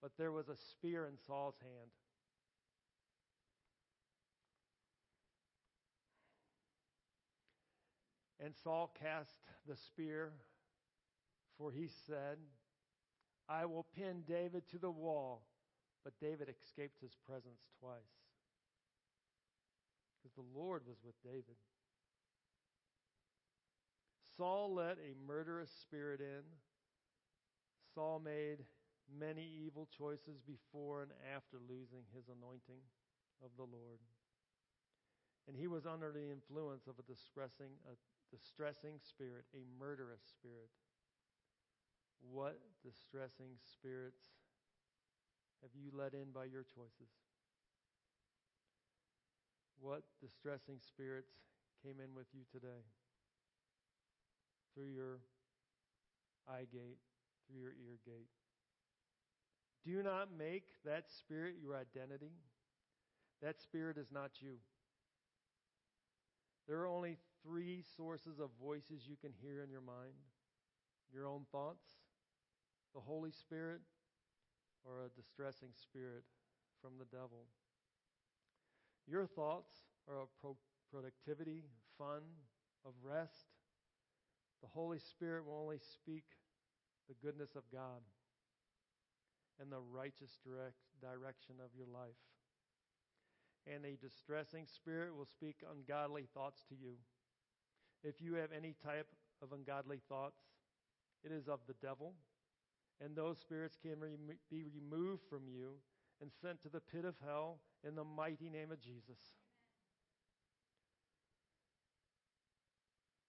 but 0.01 0.11
there 0.17 0.31
was 0.31 0.49
a 0.49 0.55
spear 0.55 1.07
in 1.07 1.17
Saul's 1.25 1.55
hand. 1.61 1.91
And 8.43 8.55
Saul 8.63 8.91
cast 8.99 9.35
the 9.67 9.75
spear, 9.75 10.31
for 11.57 11.71
he 11.71 11.87
said, 12.07 12.37
I 13.49 13.65
will 13.65 13.85
pin 13.95 14.23
David 14.27 14.63
to 14.69 14.77
the 14.77 14.91
wall. 14.91 15.43
But 16.03 16.13
David 16.19 16.49
escaped 16.49 16.99
his 17.01 17.15
presence 17.27 17.61
twice. 17.79 18.17
Because 20.17 20.35
the 20.35 20.59
Lord 20.59 20.81
was 20.87 20.97
with 21.05 21.15
David. 21.23 21.57
Saul 24.37 24.73
let 24.73 24.97
a 24.97 25.13
murderous 25.27 25.69
spirit 25.69 26.21
in. 26.21 26.41
Saul 27.93 28.21
made 28.23 28.65
many 29.19 29.45
evil 29.65 29.87
choices 29.95 30.39
before 30.41 31.03
and 31.03 31.11
after 31.35 31.57
losing 31.69 32.05
his 32.15 32.29
anointing 32.29 32.81
of 33.43 33.51
the 33.57 33.67
Lord. 33.67 33.99
And 35.47 35.57
he 35.57 35.67
was 35.67 35.85
under 35.85 36.11
the 36.11 36.31
influence 36.31 36.87
of 36.87 36.95
a 36.97 37.03
distressing, 37.11 37.73
a 37.85 37.93
distressing 38.33 38.97
spirit, 39.03 39.45
a 39.53 39.65
murderous 39.77 40.21
spirit. 40.25 40.69
What 42.29 42.59
distressing 42.83 43.57
spirits 43.65 44.21
have 45.61 45.71
you 45.73 45.91
let 45.93 46.13
in 46.13 46.31
by 46.33 46.45
your 46.45 46.63
choices? 46.63 47.09
What 49.79 50.03
distressing 50.21 50.77
spirits 50.79 51.33
came 51.83 51.97
in 52.03 52.13
with 52.15 52.27
you 52.33 52.41
today? 52.51 52.85
Through 54.73 54.93
your 54.93 55.19
eye 56.47 56.67
gate, 56.71 57.01
through 57.47 57.61
your 57.61 57.71
ear 57.71 57.97
gate. 58.05 58.29
Do 59.83 60.03
not 60.03 60.29
make 60.37 60.65
that 60.85 61.09
spirit 61.09 61.55
your 61.61 61.75
identity. 61.75 62.33
That 63.41 63.59
spirit 63.59 63.97
is 63.97 64.11
not 64.11 64.31
you. 64.39 64.57
There 66.67 66.77
are 66.79 66.87
only 66.87 67.17
three 67.43 67.83
sources 67.97 68.39
of 68.39 68.49
voices 68.61 69.07
you 69.07 69.15
can 69.19 69.31
hear 69.41 69.63
in 69.63 69.69
your 69.71 69.81
mind 69.81 70.13
your 71.13 71.27
own 71.27 71.45
thoughts, 71.51 71.83
the 72.93 73.01
Holy 73.01 73.31
Spirit, 73.31 73.81
or 74.83 75.05
a 75.05 75.09
distressing 75.09 75.69
spirit 75.73 76.23
from 76.81 76.93
the 76.97 77.05
devil. 77.05 77.45
Your 79.07 79.25
thoughts 79.25 79.71
are 80.09 80.21
of 80.21 80.29
pro- 80.39 80.57
productivity, 80.91 81.63
fun, 81.97 82.21
of 82.85 82.93
rest. 83.03 83.47
The 84.61 84.67
Holy 84.67 84.99
Spirit 84.99 85.45
will 85.45 85.59
only 85.61 85.79
speak 85.79 86.23
the 87.07 87.15
goodness 87.25 87.55
of 87.55 87.63
God 87.71 88.01
and 89.59 89.71
the 89.71 89.79
righteous 89.79 90.39
direct 90.43 90.81
direction 91.01 91.55
of 91.63 91.69
your 91.77 91.87
life. 91.87 92.17
And 93.67 93.85
a 93.85 93.95
distressing 93.95 94.65
spirit 94.65 95.15
will 95.15 95.25
speak 95.25 95.57
ungodly 95.69 96.27
thoughts 96.33 96.63
to 96.69 96.75
you. 96.75 96.95
If 98.03 98.21
you 98.21 98.35
have 98.35 98.49
any 98.55 98.73
type 98.83 99.07
of 99.43 99.53
ungodly 99.53 99.99
thoughts, 100.09 100.41
it 101.23 101.31
is 101.31 101.47
of 101.47 101.59
the 101.67 101.75
devil, 101.81 102.15
and 102.99 103.15
those 103.15 103.39
spirits 103.39 103.77
can 103.81 103.99
rem- 103.99 104.37
be 104.49 104.63
removed 104.63 105.23
from 105.29 105.47
you 105.47 105.73
and 106.21 106.31
sent 106.41 106.61
to 106.61 106.69
the 106.69 106.79
pit 106.79 107.05
of 107.05 107.15
hell 107.25 107.59
in 107.87 107.95
the 107.95 108.03
mighty 108.03 108.49
name 108.49 108.71
of 108.71 108.81
Jesus. 108.81 109.35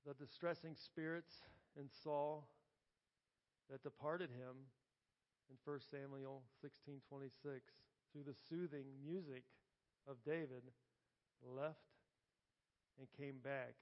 The 0.07 0.15
distressing 0.15 0.75
spirits 0.75 1.43
in 1.79 1.89
Saul 1.89 2.49
that 3.71 3.83
departed 3.83 4.31
him 4.31 4.69
in 5.49 5.57
1 5.65 5.81
Samuel 5.91 6.43
16:26 6.61 7.73
through 8.13 8.25
the 8.25 8.35
soothing 8.35 8.87
music 9.03 9.45
of 10.07 10.23
David 10.25 10.73
left 11.43 11.97
and 12.99 13.09
came 13.13 13.39
back 13.39 13.75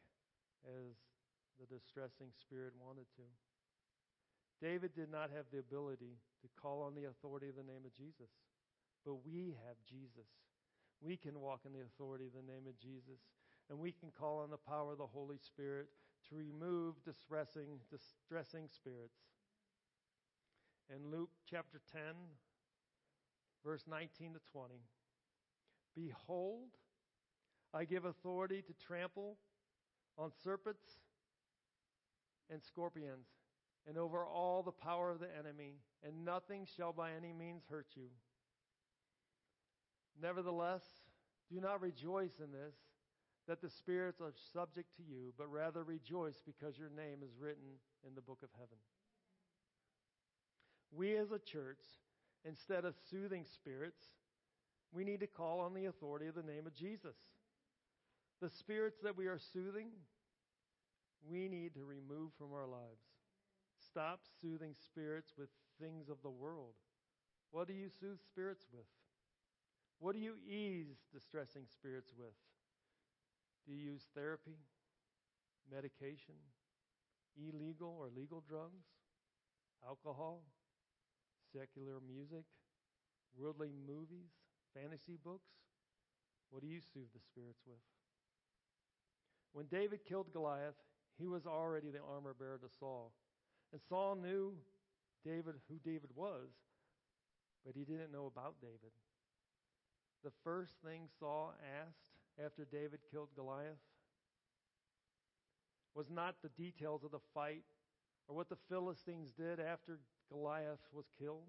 as 0.64 0.94
the 1.58 1.66
distressing 1.66 2.32
spirit 2.32 2.74
wanted 2.76 3.06
to. 3.16 3.22
David 4.60 4.94
did 4.94 5.10
not 5.10 5.30
have 5.34 5.46
the 5.50 5.58
ability 5.58 6.20
to 6.42 6.48
call 6.60 6.82
on 6.82 6.94
the 6.94 7.08
authority 7.08 7.48
of 7.48 7.56
the 7.56 7.62
name 7.62 7.84
of 7.84 7.94
Jesus, 7.94 8.30
but 9.04 9.24
we 9.24 9.56
have 9.66 9.76
Jesus. 9.88 10.28
We 11.00 11.16
can 11.16 11.40
walk 11.40 11.60
in 11.64 11.72
the 11.72 11.80
authority 11.80 12.26
of 12.26 12.34
the 12.34 12.52
name 12.52 12.66
of 12.68 12.78
Jesus, 12.78 13.20
and 13.70 13.78
we 13.78 13.92
can 13.92 14.10
call 14.10 14.40
on 14.40 14.50
the 14.50 14.58
power 14.58 14.92
of 14.92 14.98
the 14.98 15.06
Holy 15.06 15.38
Spirit 15.38 15.88
to 16.28 16.34
remove 16.34 17.02
distressing, 17.04 17.80
distressing 17.90 18.68
spirits. 18.68 19.16
In 20.94 21.10
Luke 21.10 21.30
chapter 21.48 21.80
10, 21.92 22.02
verse 23.64 23.84
19 23.88 24.34
to 24.34 24.40
20, 24.52 24.74
Behold, 25.96 26.68
I 27.72 27.84
give 27.84 28.04
authority 28.04 28.62
to 28.62 28.74
trample 28.74 29.38
on 30.18 30.30
serpents 30.42 30.84
and 32.50 32.62
scorpions 32.62 33.26
and 33.88 33.96
over 33.96 34.24
all 34.24 34.62
the 34.62 34.70
power 34.70 35.10
of 35.10 35.20
the 35.20 35.28
enemy, 35.38 35.74
and 36.04 36.24
nothing 36.24 36.66
shall 36.76 36.92
by 36.92 37.12
any 37.12 37.32
means 37.32 37.62
hurt 37.68 37.86
you. 37.94 38.08
Nevertheless, 40.20 40.82
do 41.50 41.60
not 41.60 41.80
rejoice 41.80 42.38
in 42.38 42.52
this, 42.52 42.74
that 43.48 43.60
the 43.60 43.70
spirits 43.70 44.20
are 44.20 44.32
subject 44.52 44.96
to 44.96 45.02
you, 45.02 45.32
but 45.36 45.50
rather 45.50 45.82
rejoice 45.82 46.40
because 46.44 46.78
your 46.78 46.90
name 46.90 47.18
is 47.24 47.36
written 47.40 47.80
in 48.06 48.14
the 48.14 48.20
book 48.20 48.38
of 48.42 48.50
heaven. 48.52 48.78
We 50.92 51.16
as 51.16 51.32
a 51.32 51.38
church, 51.38 51.82
instead 52.44 52.84
of 52.84 52.94
soothing 53.10 53.44
spirits, 53.54 54.00
we 54.92 55.04
need 55.04 55.20
to 55.20 55.26
call 55.26 55.60
on 55.60 55.74
the 55.74 55.86
authority 55.86 56.26
of 56.26 56.34
the 56.34 56.42
name 56.42 56.66
of 56.66 56.74
Jesus. 56.74 57.16
The 58.40 58.50
spirits 58.50 58.98
that 59.02 59.16
we 59.16 59.26
are 59.26 59.38
soothing, 59.52 59.88
we 61.28 61.48
need 61.48 61.74
to 61.74 61.84
remove 61.84 62.30
from 62.38 62.52
our 62.52 62.66
lives. 62.66 63.09
Stop 63.90 64.20
soothing 64.40 64.74
spirits 64.78 65.32
with 65.36 65.48
things 65.80 66.08
of 66.08 66.18
the 66.22 66.30
world. 66.30 66.74
What 67.50 67.66
do 67.66 67.74
you 67.74 67.88
soothe 67.88 68.20
spirits 68.24 68.66
with? 68.72 68.86
What 69.98 70.14
do 70.14 70.20
you 70.20 70.34
ease 70.46 71.02
distressing 71.12 71.64
spirits 71.66 72.12
with? 72.16 72.34
Do 73.66 73.74
you 73.74 73.92
use 73.92 74.06
therapy, 74.14 74.56
medication, 75.70 76.36
illegal 77.36 77.96
or 77.98 78.08
legal 78.14 78.42
drugs, 78.48 78.86
alcohol, 79.86 80.42
secular 81.52 81.98
music, 82.06 82.44
worldly 83.36 83.72
movies, 83.86 84.30
fantasy 84.72 85.18
books? 85.22 85.50
What 86.50 86.62
do 86.62 86.68
you 86.68 86.80
soothe 86.80 87.10
the 87.12 87.20
spirits 87.20 87.62
with? 87.66 87.82
When 89.52 89.66
David 89.66 90.04
killed 90.08 90.32
Goliath, 90.32 90.78
he 91.18 91.26
was 91.26 91.44
already 91.44 91.90
the 91.90 91.98
armor 92.00 92.34
bearer 92.38 92.58
to 92.58 92.68
Saul. 92.78 93.12
And 93.72 93.80
Saul 93.88 94.16
knew 94.16 94.54
David 95.24 95.54
who 95.68 95.76
David 95.84 96.10
was, 96.14 96.48
but 97.64 97.74
he 97.76 97.84
didn't 97.84 98.12
know 98.12 98.26
about 98.26 98.54
David. 98.60 98.92
The 100.24 100.32
first 100.44 100.72
thing 100.84 101.08
Saul 101.18 101.54
asked 101.82 102.44
after 102.44 102.64
David 102.64 103.00
killed 103.10 103.28
Goliath 103.36 103.78
was 105.94 106.10
not 106.10 106.36
the 106.42 106.50
details 106.62 107.04
of 107.04 107.10
the 107.10 107.20
fight 107.34 107.64
or 108.28 108.36
what 108.36 108.48
the 108.48 108.58
Philistines 108.68 109.32
did 109.32 109.60
after 109.60 109.98
Goliath 110.30 110.80
was 110.92 111.06
killed. 111.18 111.48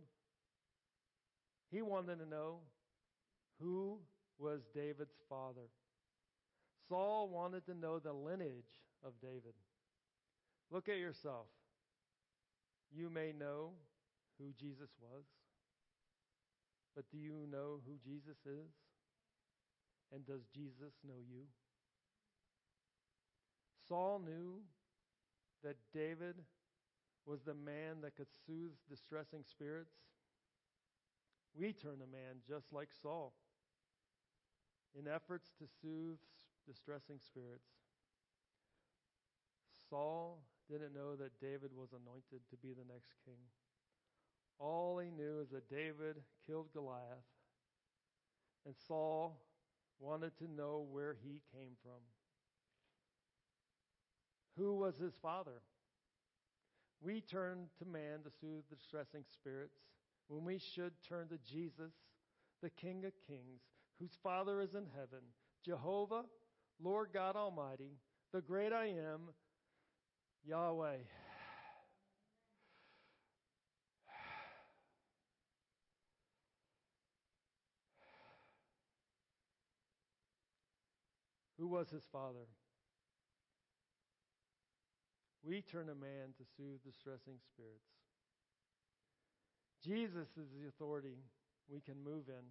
He 1.71 1.81
wanted 1.81 2.19
to 2.19 2.25
know 2.25 2.59
who 3.59 3.99
was 4.39 4.61
David's 4.73 5.15
father. 5.29 5.69
Saul 6.89 7.29
wanted 7.29 7.65
to 7.67 7.73
know 7.73 7.99
the 7.99 8.13
lineage 8.13 8.81
of 9.03 9.13
David. 9.21 9.53
Look 10.71 10.89
at 10.89 10.97
yourself. 10.97 11.45
You 12.93 13.09
may 13.09 13.31
know 13.31 13.71
who 14.37 14.51
Jesus 14.59 14.89
was, 14.99 15.23
but 16.95 17.05
do 17.09 17.17
you 17.17 17.47
know 17.49 17.79
who 17.85 17.93
Jesus 18.03 18.37
is? 18.45 18.71
And 20.13 20.25
does 20.25 20.45
Jesus 20.53 20.93
know 21.07 21.19
you? 21.29 21.43
Saul 23.87 24.21
knew 24.23 24.61
that 25.63 25.77
David 25.93 26.35
was 27.25 27.41
the 27.43 27.53
man 27.53 28.01
that 28.01 28.15
could 28.15 28.27
soothe 28.45 28.71
distressing 28.89 29.43
spirits. 29.47 29.93
We 31.53 31.71
turn 31.73 31.99
to 31.99 32.07
man 32.11 32.41
just 32.47 32.73
like 32.73 32.89
Saul 33.01 33.33
in 34.97 35.07
efforts 35.07 35.51
to 35.59 35.65
soothe 35.81 36.19
distressing 36.67 37.19
spirits. 37.19 37.69
Saul 39.89 40.39
didn't 40.71 40.95
know 40.95 41.15
that 41.17 41.39
David 41.41 41.71
was 41.75 41.89
anointed 41.91 42.41
to 42.49 42.55
be 42.57 42.69
the 42.69 42.87
next 42.91 43.11
king. 43.25 43.43
All 44.57 44.99
he 44.99 45.11
knew 45.11 45.41
is 45.41 45.49
that 45.51 45.69
David 45.69 46.17
killed 46.47 46.71
Goliath, 46.73 47.27
and 48.65 48.75
Saul 48.87 49.41
wanted 49.99 50.37
to 50.37 50.51
know 50.51 50.85
where 50.89 51.17
he 51.23 51.41
came 51.53 51.73
from. 51.83 51.99
Who 54.57 54.75
was 54.75 54.95
his 54.97 55.13
father? 55.21 55.61
We 57.01 57.21
turn 57.21 57.67
to 57.79 57.85
man 57.85 58.19
to 58.23 58.31
soothe 58.39 58.63
the 58.69 58.75
distressing 58.75 59.23
spirits 59.33 59.79
when 60.27 60.45
we 60.45 60.59
should 60.59 60.93
turn 61.07 61.27
to 61.29 61.37
Jesus, 61.37 61.91
the 62.61 62.69
King 62.69 63.03
of 63.05 63.13
Kings, 63.27 63.61
whose 63.99 64.17
Father 64.23 64.61
is 64.61 64.73
in 64.75 64.85
heaven, 64.95 65.25
Jehovah, 65.65 66.23
Lord 66.81 67.09
God 67.13 67.35
Almighty, 67.35 67.97
the 68.31 68.41
great 68.41 68.71
I 68.71 68.85
am, 68.87 69.29
Yahweh. 70.45 70.97
Who 81.59 81.67
was 81.67 81.91
his 81.91 82.03
father? 82.11 82.49
We 85.43 85.61
turn 85.61 85.89
a 85.89 85.95
man 85.95 86.33
to 86.37 86.43
soothe 86.57 86.81
distressing 86.83 87.37
spirits. 87.53 87.85
Jesus 89.83 90.29
is 90.37 90.49
the 90.53 90.67
authority 90.67 91.17
we 91.69 91.81
can 91.81 92.03
move 92.03 92.29
in. 92.29 92.45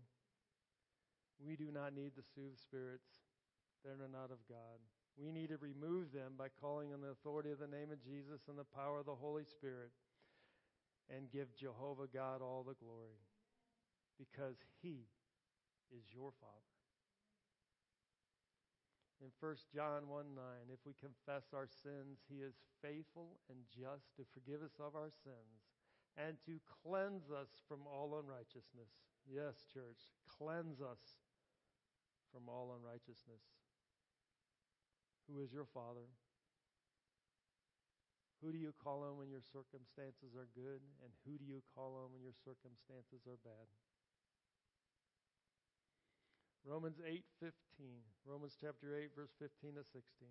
We 1.45 1.57
do 1.57 1.71
not 1.73 1.95
need 1.95 2.15
to 2.15 2.23
soothe 2.35 2.59
spirits 2.59 3.09
that 3.85 4.03
are 4.03 4.11
not 4.11 4.31
of 4.31 4.39
God. 4.49 4.79
We 5.21 5.33
need 5.33 5.53
to 5.53 5.61
remove 5.61 6.13
them 6.17 6.33
by 6.39 6.49
calling 6.49 6.95
on 6.97 7.05
the 7.05 7.13
authority 7.13 7.53
of 7.53 7.61
the 7.61 7.69
name 7.69 7.93
of 7.93 8.01
Jesus 8.01 8.49
and 8.49 8.57
the 8.57 8.65
power 8.65 8.99
of 8.99 9.07
the 9.07 9.21
Holy 9.21 9.45
Spirit 9.45 9.93
and 11.13 11.31
give 11.31 11.53
Jehovah 11.53 12.09
God 12.09 12.41
all 12.41 12.65
the 12.65 12.79
glory 12.81 13.21
because 14.17 14.57
He 14.81 15.05
is 15.93 16.09
your 16.15 16.33
Father. 16.41 16.71
In 19.21 19.29
1 19.37 19.77
John 19.77 20.09
1 20.09 20.33
9, 20.33 20.73
if 20.73 20.81
we 20.89 20.97
confess 20.97 21.53
our 21.53 21.69
sins, 21.69 22.25
he 22.25 22.41
is 22.41 22.57
faithful 22.81 23.37
and 23.53 23.69
just 23.69 24.17
to 24.17 24.25
forgive 24.33 24.65
us 24.65 24.81
of 24.81 24.97
our 24.97 25.13
sins 25.13 25.61
and 26.17 26.41
to 26.49 26.57
cleanse 26.81 27.29
us 27.29 27.61
from 27.69 27.85
all 27.85 28.17
unrighteousness. 28.17 28.89
Yes, 29.29 29.69
church, 29.69 30.09
cleanse 30.25 30.81
us 30.81 31.21
from 32.33 32.49
all 32.49 32.73
unrighteousness. 32.73 33.60
Who 35.31 35.41
is 35.43 35.53
your 35.55 35.67
Father? 35.71 36.11
Who 38.43 38.51
do 38.51 38.59
you 38.59 38.75
call 38.83 39.07
on 39.07 39.17
when 39.17 39.31
your 39.31 39.45
circumstances 39.47 40.35
are 40.35 40.51
good? 40.59 40.83
And 41.07 41.13
who 41.23 41.39
do 41.39 41.47
you 41.47 41.63
call 41.77 41.95
on 42.03 42.11
when 42.11 42.23
your 42.25 42.35
circumstances 42.43 43.23
are 43.31 43.39
bad? 43.47 43.69
Romans 46.65 46.99
8:15. 47.01 48.03
Romans 48.25 48.57
chapter 48.61 48.97
8 48.97 49.15
verse 49.15 49.33
15 49.39 49.75
to 49.75 49.85
16. 49.85 50.29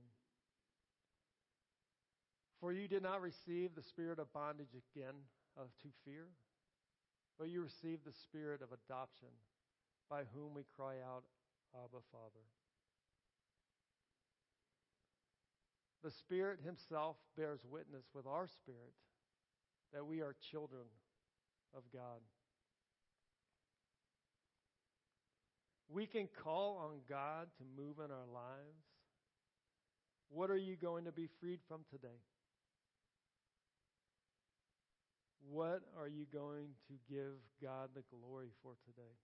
For 2.59 2.73
you 2.73 2.87
did 2.87 3.03
not 3.03 3.21
receive 3.21 3.73
the 3.73 3.83
spirit 3.83 4.19
of 4.19 4.33
bondage 4.33 4.75
again 4.75 5.15
uh, 5.57 5.63
to 5.81 5.89
fear, 6.03 6.27
but 7.37 7.47
you 7.47 7.61
received 7.61 8.03
the 8.03 8.11
spirit 8.11 8.61
of 8.61 8.73
adoption 8.73 9.31
by 10.09 10.23
whom 10.33 10.53
we 10.53 10.63
cry 10.75 10.99
out, 10.99 11.23
Abba, 11.73 12.01
Father. 12.11 12.43
The 16.03 16.11
Spirit 16.11 16.59
Himself 16.63 17.17
bears 17.35 17.59
witness 17.69 18.05
with 18.13 18.25
our 18.25 18.47
spirit 18.47 18.93
that 19.93 20.05
we 20.05 20.21
are 20.21 20.35
children 20.51 20.85
of 21.75 21.83
God. 21.93 22.21
We 25.91 26.05
can 26.05 26.29
call 26.43 26.77
on 26.77 26.99
God 27.09 27.47
to 27.57 27.81
move 27.81 27.97
in 27.97 28.11
our 28.11 28.27
lives. 28.31 28.85
What 30.29 30.51
are 30.51 30.57
you 30.57 30.75
going 30.75 31.05
to 31.05 31.11
be 31.11 31.27
freed 31.39 31.59
from 31.67 31.81
today? 31.89 32.21
What 35.49 35.81
are 35.99 36.07
you 36.07 36.25
going 36.31 36.69
to 36.87 37.13
give 37.13 37.33
God 37.61 37.89
the 37.95 38.03
glory 38.15 38.49
for 38.61 38.73
today? 38.85 39.17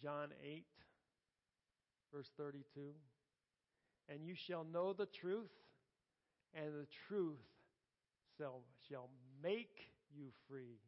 John 0.00 0.28
8, 0.44 0.64
verse 2.14 2.30
32. 2.38 2.62
And 4.08 4.24
you 4.24 4.34
shall 4.34 4.64
know 4.64 4.92
the 4.92 5.06
truth, 5.06 5.50
and 6.54 6.66
the 6.68 6.86
truth 7.08 7.44
shall, 8.38 9.10
make 9.42 9.90
you 10.16 10.28
free. 10.48 10.78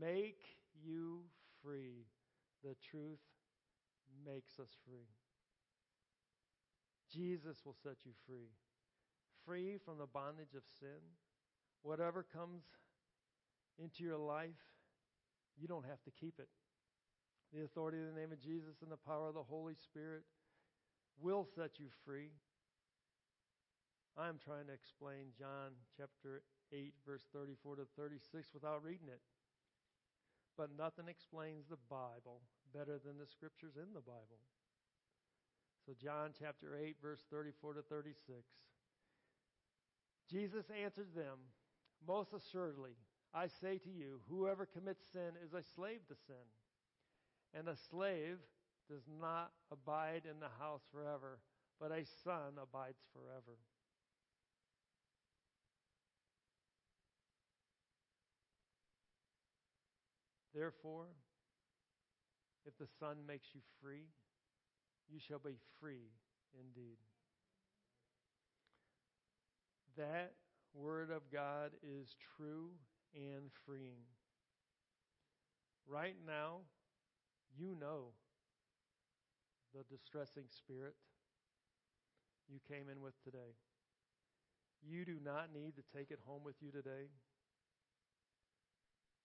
Make 0.00 0.42
you 0.82 1.20
free. 1.62 2.06
The 2.64 2.74
truth 2.90 3.20
makes 4.24 4.58
us 4.58 4.70
free. 4.86 5.08
Jesus 7.12 7.58
will 7.64 7.76
set 7.82 7.96
you 8.04 8.12
free. 8.26 8.48
Free 9.44 9.76
from 9.84 9.98
the 9.98 10.06
bondage 10.06 10.54
of 10.56 10.62
sin. 10.80 11.02
Whatever 11.82 12.24
comes 12.32 12.62
into 13.78 14.04
your 14.04 14.18
life, 14.18 14.50
you 15.60 15.68
don't 15.68 15.84
have 15.84 16.02
to 16.04 16.10
keep 16.10 16.38
it. 16.38 16.48
The 17.52 17.64
authority 17.64 17.98
of 17.98 18.06
the 18.14 18.18
name 18.18 18.32
of 18.32 18.40
Jesus 18.40 18.80
and 18.80 18.90
the 18.90 18.96
power 18.96 19.28
of 19.28 19.34
the 19.34 19.42
Holy 19.42 19.74
Spirit 19.74 20.22
will 21.20 21.46
set 21.56 21.78
you 21.78 21.86
free. 22.04 22.30
I'm 24.16 24.38
trying 24.38 24.66
to 24.66 24.72
explain 24.72 25.32
John 25.38 25.72
chapter 25.96 26.42
8, 26.72 26.92
verse 27.06 27.24
34 27.32 27.76
to 27.76 27.86
36 27.96 28.48
without 28.52 28.84
reading 28.84 29.08
it. 29.08 29.20
But 30.56 30.76
nothing 30.76 31.08
explains 31.08 31.64
the 31.68 31.80
Bible 31.88 32.44
better 32.74 33.00
than 33.00 33.16
the 33.16 33.26
scriptures 33.26 33.76
in 33.76 33.94
the 33.94 34.04
Bible. 34.04 34.40
So, 35.86 35.92
John 36.00 36.30
chapter 36.38 36.76
8, 36.76 36.96
verse 37.02 37.24
34 37.30 37.74
to 37.74 37.82
36. 37.82 38.16
Jesus 40.30 40.66
answered 40.70 41.14
them, 41.16 41.38
Most 42.06 42.32
assuredly, 42.32 42.96
I 43.34 43.46
say 43.48 43.78
to 43.78 43.90
you, 43.90 44.20
whoever 44.28 44.66
commits 44.66 45.02
sin 45.12 45.32
is 45.44 45.54
a 45.54 45.64
slave 45.74 46.06
to 46.08 46.14
sin. 46.26 46.46
And 47.54 47.68
a 47.68 47.76
slave 47.90 48.38
does 48.92 49.08
not 49.20 49.52
abide 49.70 50.22
in 50.30 50.38
the 50.38 50.52
house 50.60 50.82
forever, 50.92 51.38
but 51.80 51.90
a 51.90 52.04
son 52.24 52.60
abides 52.60 53.00
forever. 53.14 53.56
Therefore, 60.54 61.06
if 62.66 62.76
the 62.76 62.86
Son 63.00 63.16
makes 63.26 63.48
you 63.54 63.60
free, 63.80 64.04
you 65.10 65.18
shall 65.18 65.38
be 65.38 65.56
free 65.80 66.10
indeed. 66.54 66.98
That 69.96 70.34
Word 70.74 71.10
of 71.10 71.22
God 71.32 71.70
is 71.82 72.14
true 72.36 72.70
and 73.14 73.50
freeing. 73.64 74.04
Right 75.88 76.16
now, 76.26 76.58
you 77.56 77.74
know 77.80 78.12
the 79.72 79.84
distressing 79.88 80.46
spirit 80.48 80.94
you 82.48 82.60
came 82.68 82.88
in 82.92 83.00
with 83.00 83.16
today. 83.24 83.56
You 84.84 85.04
do 85.04 85.16
not 85.22 85.54
need 85.54 85.76
to 85.80 85.84
take 85.94 86.10
it 86.10 86.20
home 86.26 86.44
with 86.44 86.56
you 86.60 86.70
today. 86.70 87.08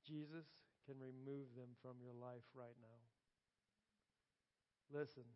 Jesus 0.07 0.47
can 0.87 0.95
remove 1.03 1.51
them 1.59 1.75
from 1.83 1.99
your 1.99 2.15
life 2.15 2.47
right 2.55 2.77
now. 2.79 2.99
Listen, 4.87 5.27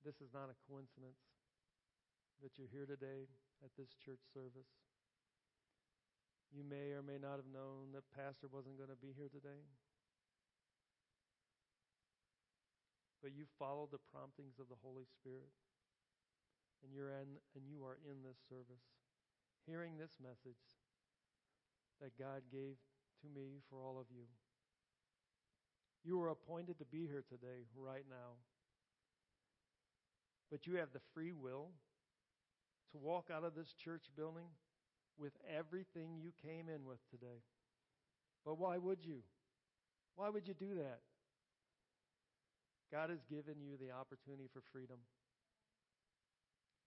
this 0.00 0.24
is 0.24 0.32
not 0.32 0.48
a 0.48 0.56
coincidence 0.64 1.20
that 2.40 2.56
you're 2.56 2.72
here 2.72 2.88
today 2.88 3.28
at 3.60 3.72
this 3.76 3.92
church 4.00 4.24
service. 4.32 4.72
You 6.48 6.64
may 6.64 6.96
or 6.96 7.04
may 7.04 7.20
not 7.20 7.36
have 7.42 7.50
known 7.52 7.92
that 7.92 8.08
Pastor 8.14 8.48
wasn't 8.48 8.80
going 8.80 8.92
to 8.92 9.00
be 9.00 9.12
here 9.12 9.28
today. 9.28 9.68
But 13.24 13.32
you 13.32 13.48
followed 13.58 13.88
the 13.88 14.04
promptings 14.12 14.60
of 14.60 14.68
the 14.68 14.76
Holy 14.84 15.08
Spirit. 15.08 15.48
And 16.84 16.92
you're 16.92 17.08
in 17.08 17.40
and 17.56 17.64
you 17.64 17.80
are 17.88 17.96
in 18.04 18.20
this 18.20 18.36
service, 18.52 18.84
hearing 19.64 19.96
this 19.96 20.20
message 20.20 20.60
that 22.04 22.12
God 22.20 22.44
gave 22.52 22.76
to 23.24 23.28
me 23.32 23.64
for 23.70 23.80
all 23.80 23.96
of 23.98 24.12
you. 24.12 24.28
You 26.04 26.18
were 26.18 26.28
appointed 26.28 26.78
to 26.80 26.84
be 26.84 27.06
here 27.06 27.24
today, 27.26 27.64
right 27.74 28.04
now. 28.10 28.36
But 30.50 30.66
you 30.66 30.76
have 30.76 30.92
the 30.92 31.00
free 31.14 31.32
will 31.32 31.70
to 32.92 32.98
walk 32.98 33.30
out 33.34 33.44
of 33.44 33.54
this 33.54 33.72
church 33.72 34.04
building 34.14 34.48
with 35.18 35.32
everything 35.48 36.20
you 36.20 36.32
came 36.44 36.68
in 36.68 36.84
with 36.84 37.00
today. 37.10 37.40
But 38.44 38.58
why 38.58 38.76
would 38.76 38.98
you? 39.02 39.22
Why 40.14 40.28
would 40.28 40.46
you 40.46 40.52
do 40.52 40.74
that? 40.74 41.00
God 42.92 43.10
has 43.10 43.24
given 43.28 43.60
you 43.60 43.76
the 43.76 43.92
opportunity 43.92 44.48
for 44.52 44.62
freedom. 44.72 44.98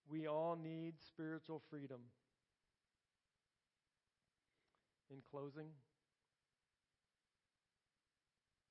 We 0.09 0.27
all 0.27 0.57
need 0.61 0.95
spiritual 1.05 1.61
freedom. 1.69 1.99
In 5.09 5.17
closing, 5.31 5.67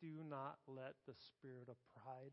do 0.01 0.09
not 0.29 0.57
let 0.67 0.95
the 1.07 1.15
spirit 1.15 1.69
of 1.69 1.77
pride 1.95 2.33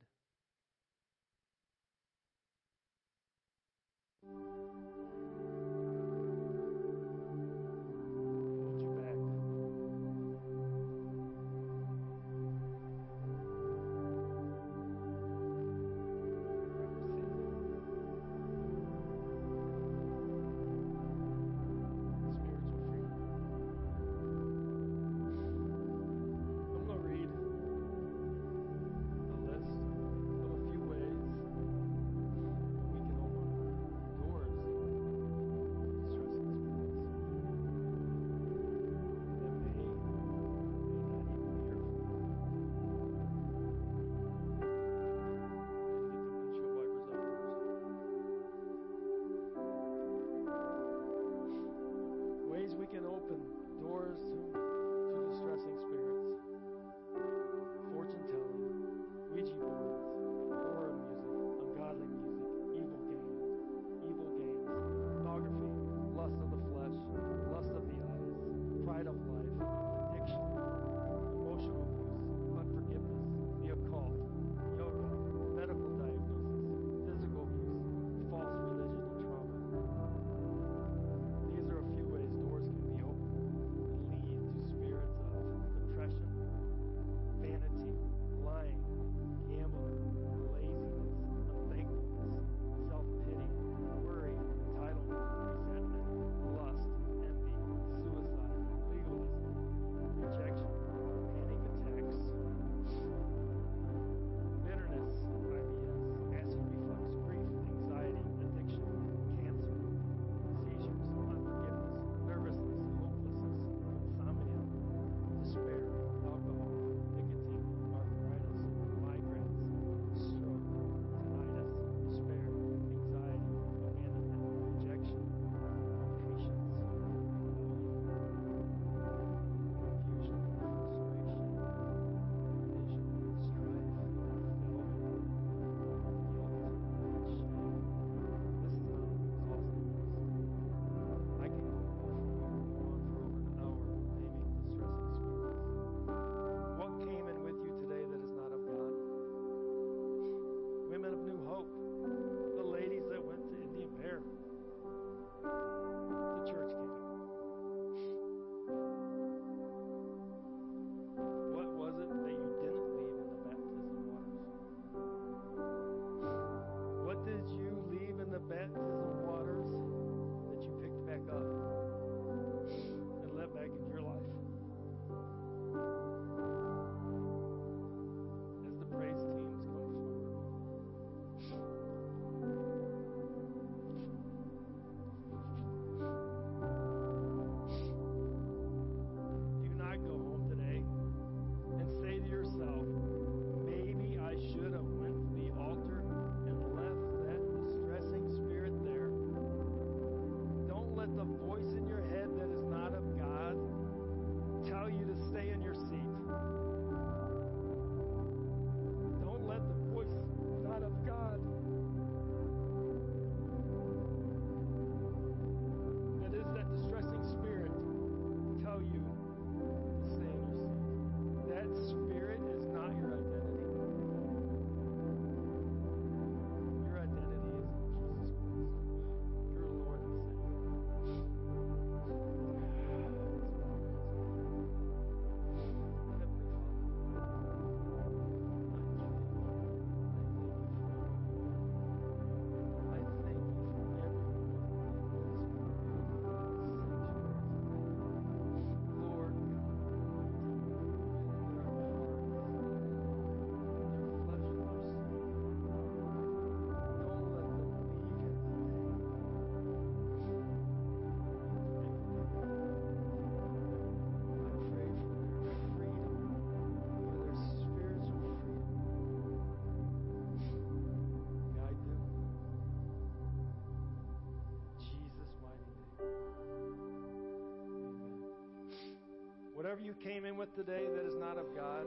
you 279.93 280.01
came 280.01 280.25
in 280.25 280.37
with 280.37 280.49
today 280.55 280.89
that 280.89 281.05
is 281.05 281.13
not 281.21 281.37
of 281.37 281.45
God, 281.53 281.85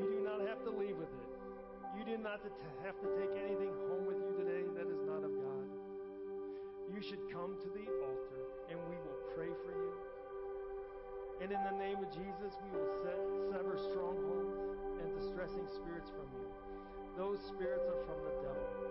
you 0.00 0.08
do 0.08 0.20
not 0.24 0.40
have 0.48 0.62
to 0.64 0.70
leave 0.70 0.96
with 0.96 1.12
it. 1.12 1.30
You 1.98 2.04
do 2.04 2.16
not 2.16 2.40
have 2.84 2.96
to 3.00 3.08
take 3.12 3.32
anything 3.36 3.72
home 3.88 4.08
with 4.08 4.16
you 4.16 4.32
today 4.40 4.64
that 4.76 4.88
is 4.88 5.04
not 5.04 5.20
of 5.20 5.32
God. 5.36 5.66
You 6.88 7.00
should 7.02 7.20
come 7.28 7.56
to 7.60 7.68
the 7.68 7.84
altar 8.08 8.40
and 8.72 8.78
we 8.88 8.96
will 9.04 9.20
pray 9.36 9.52
for 9.52 9.72
you. 9.74 9.92
And 11.44 11.52
in 11.52 11.60
the 11.60 11.76
name 11.76 12.00
of 12.00 12.08
Jesus, 12.08 12.56
we 12.64 12.70
will 12.72 12.88
set, 13.04 13.20
sever 13.52 13.76
strongholds 13.76 14.56
and 15.04 15.12
distressing 15.12 15.68
spirits 15.68 16.08
from 16.08 16.28
you. 16.40 16.48
Those 17.20 17.40
spirits 17.44 17.84
are 17.84 18.00
from 18.08 18.20
the 18.24 18.34
devil. 18.40 18.85